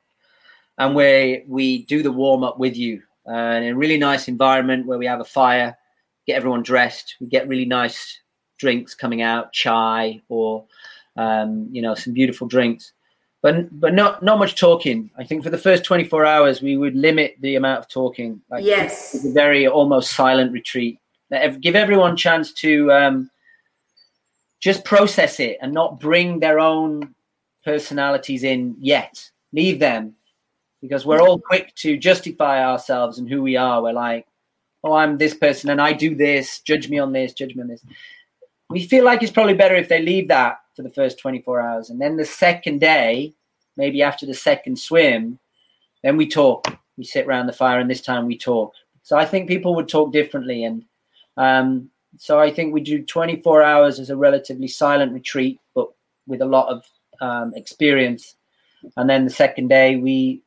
[0.78, 4.86] and we we do the warm up with you uh, in a really nice environment
[4.86, 5.76] where we have a fire,
[6.26, 8.20] get everyone dressed, we get really nice
[8.58, 10.64] drinks coming out, chai or
[11.16, 12.92] um, you know some beautiful drinks.
[13.42, 15.10] But, but not not much talking.
[15.16, 18.40] I think for the first 24 hours we would limit the amount of talking.
[18.50, 20.98] Like yes it's a very almost silent retreat.
[21.60, 23.30] Give everyone a chance to um,
[24.60, 27.14] just process it and not bring their own
[27.64, 29.30] personalities in yet.
[29.52, 30.14] Leave them
[30.80, 33.82] because we're all quick to justify ourselves and who we are.
[33.82, 34.26] We're like,
[34.84, 36.60] oh, I'm this person and I do this.
[36.60, 37.32] Judge me on this.
[37.32, 37.84] Judge me on this.
[38.70, 41.90] We feel like it's probably better if they leave that for the first 24 hours.
[41.90, 43.34] And then the second day,
[43.76, 45.38] maybe after the second swim,
[46.02, 46.66] then we talk.
[46.96, 48.72] We sit around the fire and this time we talk.
[49.02, 50.64] So I think people would talk differently.
[50.64, 50.84] And
[51.36, 55.88] um, so I think we do 24 hours as a relatively silent retreat, but
[56.26, 56.84] with a lot of
[57.20, 58.36] um, experience.
[58.96, 60.42] And then the second day we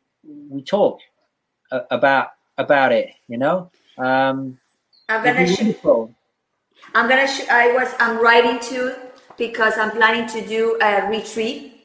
[0.50, 1.00] we talk
[1.72, 3.10] uh, about about it.
[3.28, 4.58] You know, um,
[5.10, 5.76] i'm gonna sh-
[6.94, 8.96] i'm gonna sh- i was i'm writing to
[9.38, 11.84] because i'm planning to do a retreat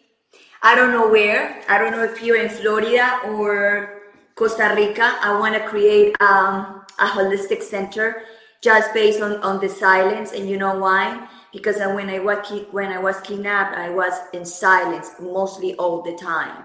[0.63, 4.03] i don't know where i don't know if you're in florida or
[4.35, 8.23] costa rica i want to create um, a holistic center
[8.65, 12.39] just based on, on the silence and you know why because when i was
[12.71, 16.65] when i was kidnapped i was in silence mostly all the time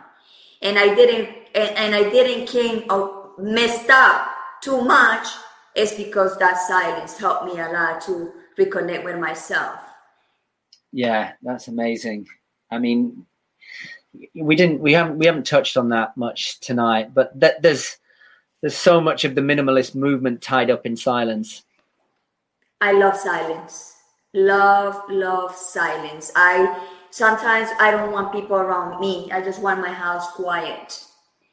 [0.61, 2.85] and I didn't and, and I didn't came
[3.37, 4.29] messed up
[4.61, 5.27] too much
[5.75, 9.79] is because that silence helped me a lot to reconnect with myself.
[10.91, 12.27] Yeah, that's amazing.
[12.71, 13.25] I mean,
[14.35, 17.97] we didn't we haven't we haven't touched on that much tonight, but that there's
[18.61, 21.63] there's so much of the minimalist movement tied up in silence.
[22.81, 23.95] I love silence.
[24.33, 26.31] Love, love silence.
[26.35, 29.29] I sometimes I don't want people around me.
[29.31, 31.03] I just want my house quiet.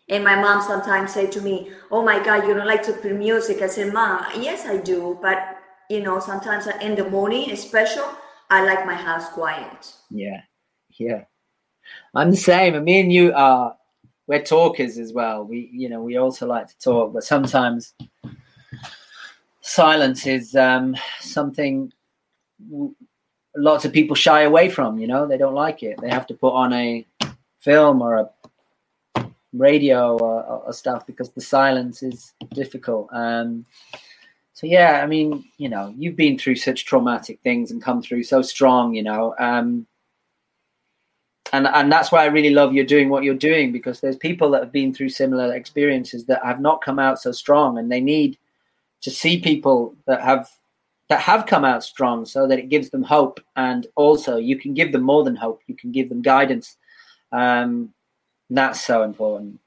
[0.09, 3.13] And my mom sometimes say to me, "Oh my God, you don't like to play
[3.13, 5.39] music?" I said, "Mom, yes, I do, but
[5.91, 8.05] you know, sometimes in the morning, especially,
[8.51, 10.43] I like my house quiet." Yeah,
[10.99, 11.25] yeah.
[12.15, 12.75] I'm the same.
[12.75, 13.77] And me and you are
[14.29, 15.45] we're talkers as well.
[15.45, 17.95] We you know we also like to talk, but sometimes
[19.67, 21.93] silence is um, something
[23.57, 24.99] lots of people shy away from.
[24.99, 26.01] You know, they don't like it.
[26.01, 27.05] They have to put on a
[27.61, 28.31] film or
[29.17, 33.09] a radio or, or, or stuff because the silence is difficult.
[33.13, 33.67] Um,
[34.55, 38.23] so yeah, I mean, you know, you've been through such traumatic things and come through
[38.23, 38.95] so strong.
[38.95, 39.35] You know.
[39.39, 39.87] Um,
[41.53, 44.51] and and that's why I really love you're doing what you're doing because there's people
[44.51, 48.01] that have been through similar experiences that have not come out so strong, and they
[48.01, 48.39] need
[49.03, 50.49] to see people that have
[51.09, 54.75] that have come out strong so that it gives them hope and also you can
[54.75, 56.77] give them more than hope you can give them guidance
[57.33, 57.93] um,
[58.51, 59.59] that's so important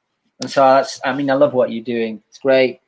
[0.42, 2.80] and so that's i mean i love what you're doing it's great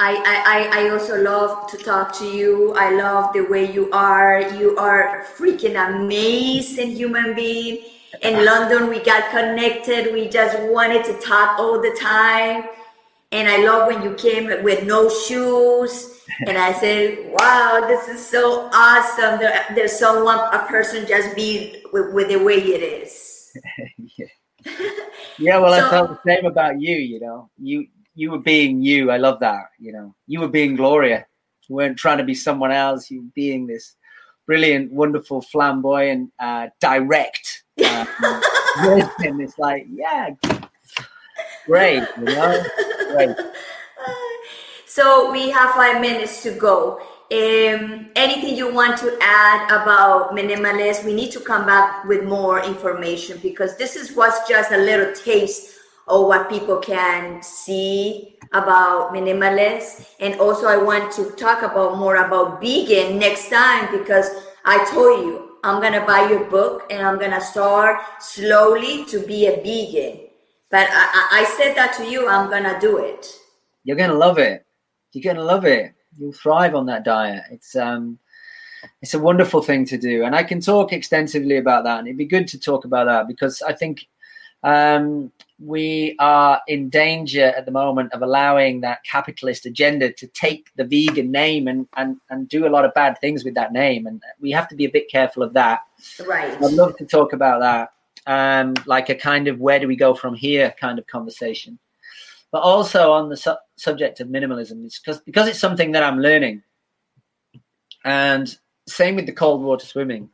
[0.00, 2.72] I, I, I also love to talk to you.
[2.76, 4.40] I love the way you are.
[4.54, 7.82] You are freaking amazing human being.
[8.22, 10.12] In London, we got connected.
[10.12, 12.68] We just wanted to talk all the time.
[13.30, 16.22] And I love when you came with no shoes.
[16.46, 19.38] And I said, wow, this is so awesome.
[19.38, 23.52] There, there's someone, a person just be with, with the way it is.
[24.16, 24.26] yeah.
[25.38, 27.50] yeah, well, so, I felt the same about you, you know.
[27.58, 29.10] You you were being you.
[29.10, 29.66] I love that.
[29.78, 31.24] You know, you were being Gloria.
[31.68, 33.10] You weren't trying to be someone else.
[33.10, 33.94] You were being this
[34.46, 37.64] brilliant, wonderful, flamboyant, uh, direct.
[38.80, 40.30] Uh, and it's like, yeah,
[41.66, 42.04] great.
[42.16, 42.64] You know,
[44.98, 46.98] So we have five minutes to go.
[47.30, 51.04] Um, anything you want to add about minimalist?
[51.04, 55.12] We need to come back with more information because this is what's just a little
[55.12, 55.76] taste
[56.08, 60.08] of what people can see about minimalist.
[60.20, 64.30] And also, I want to talk about more about vegan next time because
[64.64, 69.46] I told you I'm gonna buy your book and I'm gonna start slowly to be
[69.46, 70.27] a vegan.
[70.70, 73.38] But I, I said that to you, I'm gonna do it.
[73.84, 74.66] You're gonna love it.
[75.12, 75.94] You're gonna love it.
[76.16, 77.44] You'll thrive on that diet.
[77.50, 78.18] It's um
[79.02, 82.16] it's a wonderful thing to do and i can talk extensively about that and it'd
[82.16, 84.06] be good to talk about that because i think
[84.62, 90.70] um, we are in danger at the moment of allowing that capitalist agenda to take
[90.76, 94.06] the vegan name and, and, and do a lot of bad things with that name.
[94.06, 95.80] And we have to be a bit careful of that.
[96.26, 96.52] Right.
[96.62, 97.92] I'd love to talk about that.
[98.26, 101.78] Um, like a kind of where do we go from here kind of conversation.
[102.50, 106.18] But also on the su- subject of minimalism, it's because because it's something that I'm
[106.18, 106.62] learning.
[108.04, 108.56] And
[108.86, 110.30] same with the cold water swimming.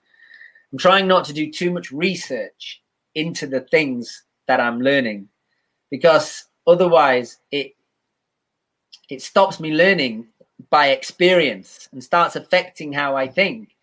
[0.72, 2.82] I'm trying not to do too much research
[3.14, 5.28] into the things that I'm learning
[5.90, 7.74] because otherwise it
[9.08, 10.26] it stops me learning
[10.70, 13.73] by experience and starts affecting how I think.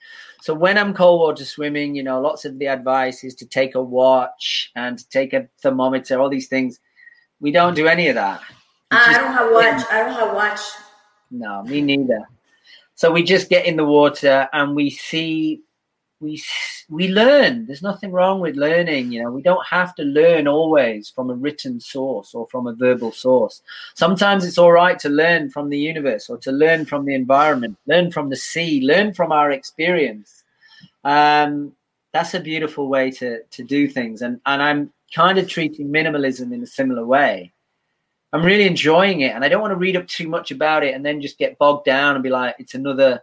[0.42, 3.76] So when I'm cold water swimming, you know, lots of the advice is to take
[3.76, 6.80] a watch and to take a thermometer, all these things.
[7.40, 8.42] We don't do any of that.
[8.90, 9.86] Ah, I don't have a watch.
[9.92, 10.60] I don't have a watch.
[11.30, 12.28] No, me neither.
[12.96, 15.62] So we just get in the water and we see
[16.22, 16.42] we
[16.88, 17.66] we learn.
[17.66, 19.12] There's nothing wrong with learning.
[19.12, 22.74] You know, we don't have to learn always from a written source or from a
[22.74, 23.62] verbal source.
[23.96, 27.78] Sometimes it's all right to learn from the universe or to learn from the environment,
[27.88, 30.44] learn from the sea, learn from our experience.
[31.04, 31.74] Um,
[32.14, 36.54] that's a beautiful way to to do things, and and I'm kind of treating minimalism
[36.54, 37.52] in a similar way.
[38.34, 40.94] I'm really enjoying it, and I don't want to read up too much about it
[40.94, 43.22] and then just get bogged down and be like, it's another,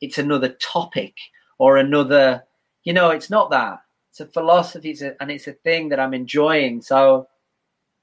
[0.00, 1.12] it's another topic
[1.58, 2.44] or another.
[2.84, 3.80] You know, it's not that.
[4.10, 6.82] It's a philosophy, it's a, and it's a thing that I'm enjoying.
[6.82, 7.26] So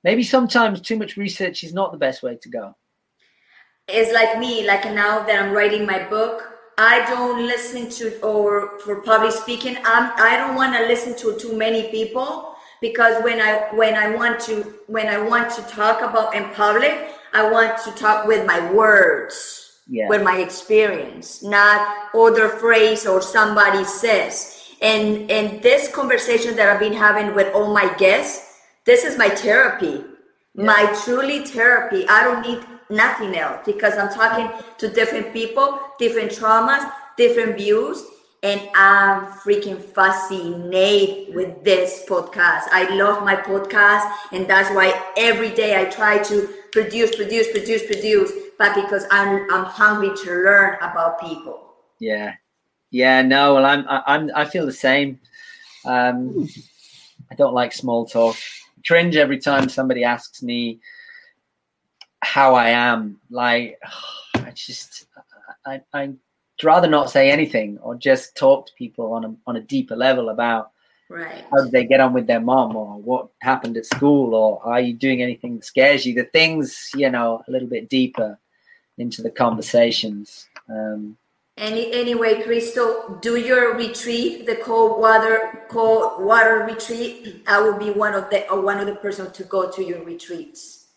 [0.04, 2.76] maybe sometimes too much research is not the best way to go.
[3.88, 6.44] It's like me, like now that I'm writing my book,
[6.78, 11.38] I don't listen to or for public speaking, I'm I don't want to listen to
[11.40, 16.02] too many people because when I when I want to when I want to talk
[16.02, 20.08] about in public, I want to talk with my words yeah.
[20.08, 24.58] with my experience, not other phrase or somebody says.
[24.82, 29.30] And and this conversation that I've been having with all my guests, this is my
[29.30, 30.04] therapy,
[30.56, 30.64] yeah.
[30.64, 32.08] my truly therapy.
[32.08, 38.04] I don't need nothing else because I'm talking to different people, different traumas, different views,
[38.44, 42.64] and I'm freaking fascinated with this podcast.
[42.72, 47.86] I love my podcast, and that's why every day I try to produce, produce, produce,
[47.86, 51.74] produce but because I'm I'm hungry to learn about people.
[52.00, 52.36] Yeah,
[52.90, 53.22] yeah.
[53.22, 55.20] No, well, I'm I'm I feel the same.
[55.86, 56.48] Um,
[57.30, 58.36] I don't like small talk.
[58.86, 60.80] Cringe every time somebody asks me
[62.22, 63.20] how I am.
[63.30, 63.80] Like,
[64.36, 65.06] I just
[65.66, 66.18] I I'd
[66.64, 70.30] rather not say anything or just talk to people on a on a deeper level
[70.30, 70.72] about
[71.12, 71.44] Right.
[71.52, 74.80] How did they get on with their mom or what happened at school or are
[74.80, 76.14] you doing anything that scares you?
[76.14, 78.40] The things, you know, a little bit deeper
[78.98, 80.48] into the conversations.
[80.70, 81.18] Um,
[81.58, 87.44] Any, anyway, Crystal, do your retreat, the cold water cold water retreat.
[87.46, 90.02] I will be one of the uh, one of the person to go to your
[90.04, 90.88] retreats.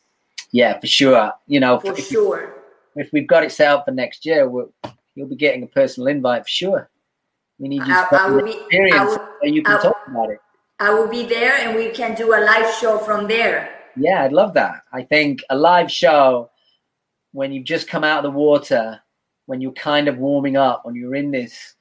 [0.53, 1.33] Yeah, for sure.
[1.49, 2.63] You know, for if, sure.
[2.95, 4.73] If we've got it set up for next year, we'll,
[5.17, 6.91] you'll be getting a personal invite for sure.
[7.59, 10.31] We need you to I, I will be, experience will, so you can talk about
[10.31, 10.39] it.
[10.81, 13.71] I will be there and we can do a live show from there.
[13.97, 14.83] Yeah, I'd love that.
[14.93, 16.51] I think a live show
[17.33, 19.01] when you've just come out of the water,
[19.47, 21.75] when you're kind of warming up, when you're in this,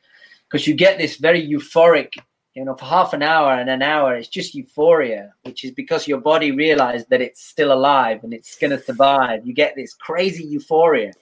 [0.50, 2.14] because you get this very euphoric,
[2.54, 6.08] you know, for half an hour and an hour, it's just euphoria, which is because
[6.08, 9.46] your body realized that it's still alive and it's going to survive.
[9.46, 11.14] You get this crazy euphoria.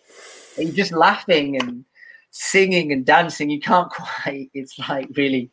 [0.58, 1.86] And you're just laughing and
[2.32, 3.50] singing and dancing.
[3.50, 5.52] You can't quite, it's like really,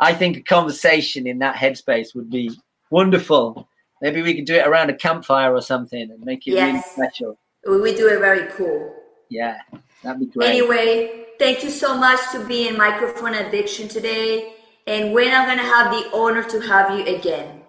[0.00, 2.50] I think a conversation in that headspace would be
[2.90, 3.68] wonderful.
[4.02, 6.66] Maybe we could do it around a campfire or something and make it Yes.
[6.66, 7.38] really special.
[7.66, 8.94] We do it very cool.
[9.28, 9.58] Yeah,
[10.02, 10.48] that'd be great.
[10.48, 14.54] Anyway, thank you so much to be in Microphone Addiction today.
[14.86, 17.62] And when I'm going to have the honor to have you again.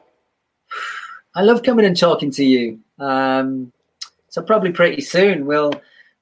[1.35, 2.79] I love coming and talking to you.
[2.97, 3.73] Um,
[4.29, 5.73] so probably pretty soon we'll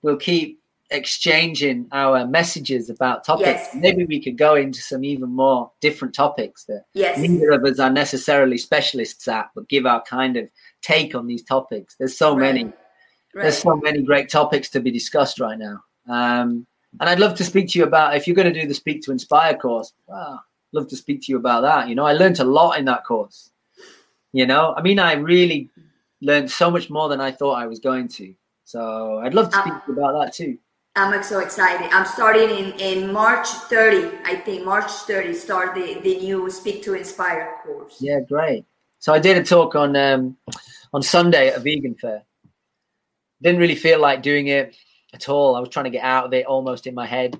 [0.01, 0.59] we'll keep
[0.89, 3.47] exchanging our messages about topics.
[3.47, 3.75] Yes.
[3.75, 7.17] Maybe we could go into some even more different topics that Yes.
[7.17, 10.49] neither of us are necessarily specialists at, but give our kind of
[10.81, 11.95] take on these topics.
[11.97, 12.65] There's so many.
[12.65, 13.43] Right.
[13.43, 15.83] There's so many great topics to be discussed right now.
[16.07, 16.65] Um,
[16.99, 19.01] and I'd love to speak to you about if you're going to do the Speak
[19.03, 19.93] to Inspire course.
[20.07, 20.39] Wow,
[20.71, 21.89] love to speak to you about that.
[21.89, 23.51] You know, I learned a lot in that course.
[24.31, 25.69] You know, I mean, I really
[26.21, 28.33] learned so much more than I thought I was going to.
[28.63, 30.57] So I'd love to speak to you about that too.
[30.97, 31.89] I'm so excited.
[31.91, 34.17] I'm starting in, in March 30.
[34.25, 37.97] I think March 30 start the, the new Speak to Inspire course.
[37.99, 38.65] Yeah, great.
[38.97, 40.37] So I did a talk on um,
[40.91, 42.23] on Sunday at a vegan fair.
[43.43, 44.75] Didn't really feel like doing it
[45.13, 45.55] at all.
[45.55, 47.39] I was trying to get out of it almost in my head.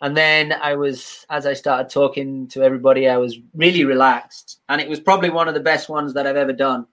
[0.00, 4.60] And then I was, as I started talking to everybody, I was really relaxed.
[4.68, 6.86] And it was probably one of the best ones that I've ever done.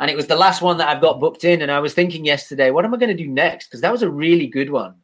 [0.00, 1.62] And it was the last one that I've got booked in.
[1.62, 3.66] And I was thinking yesterday, what am I going to do next?
[3.66, 4.94] Because that was a really good one.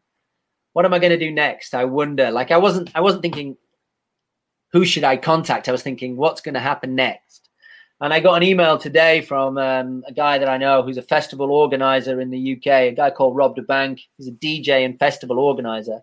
[0.73, 1.75] What am I going to do next?
[1.75, 2.31] I wonder.
[2.31, 3.57] Like I wasn't, I wasn't thinking,
[4.73, 5.69] who should I contact?
[5.69, 7.49] I was thinking, what's going to happen next?
[8.01, 11.03] And I got an email today from um, a guy that I know who's a
[11.03, 14.01] festival organizer in the UK, a guy called Rob da Bank.
[14.19, 16.01] He's a DJ and festival organizer.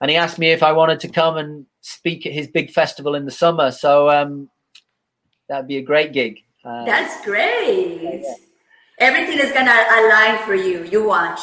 [0.00, 3.14] And he asked me if I wanted to come and speak at his big festival
[3.14, 3.70] in the summer.
[3.70, 4.50] So um,
[5.48, 6.43] that'd be a great gig.
[6.64, 8.24] Uh, That's great.
[8.98, 10.84] Everything is going to align for you.
[10.84, 11.40] You watch.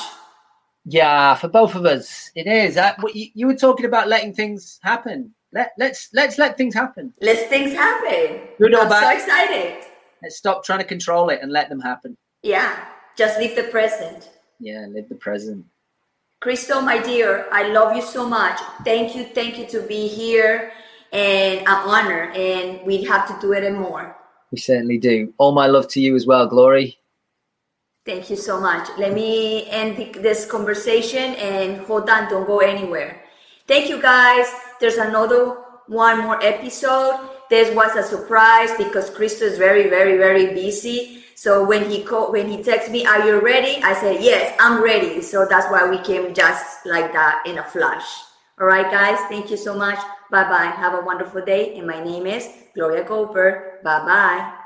[0.86, 2.76] yeah, for both of us, it is.
[2.78, 5.34] Uh, what you, you were talking about letting things happen.
[5.54, 7.14] Let, let's let's let things happen.
[7.22, 8.40] Let things happen.
[8.58, 9.18] Good or I'm so bad.
[9.18, 9.86] excited.
[10.24, 12.16] Let's stop trying to control it and let them happen.
[12.42, 12.74] Yeah,
[13.18, 14.30] just live the present.
[14.60, 15.66] Yeah, live the present.
[16.40, 18.60] Crystal, my dear, I love you so much.
[18.86, 20.72] Thank you, thank you to be here
[21.12, 22.32] and an honor.
[22.34, 24.16] And we have to do it and more.
[24.52, 25.34] We certainly do.
[25.38, 26.98] All my love to you as well, Glory.
[28.06, 28.90] Thank you so much.
[28.98, 33.24] Let me end this conversation and hold on, don't go anywhere.
[33.68, 34.48] Thank you guys.
[34.80, 35.56] There's another
[35.88, 37.30] one more episode.
[37.50, 41.24] This was a surprise because Crystal is very, very, very busy.
[41.36, 44.82] So when he called, when he texted me, "Are you ready?" I said, "Yes, I'm
[44.84, 48.06] ready." So that's why we came just like that in a flash.
[48.60, 49.20] All right, guys.
[49.30, 49.98] Thank you so much.
[50.32, 50.72] Bye bye.
[50.80, 51.78] Have a wonderful day.
[51.78, 53.80] And my name is Gloria Cooper.
[53.84, 54.62] Bye bye.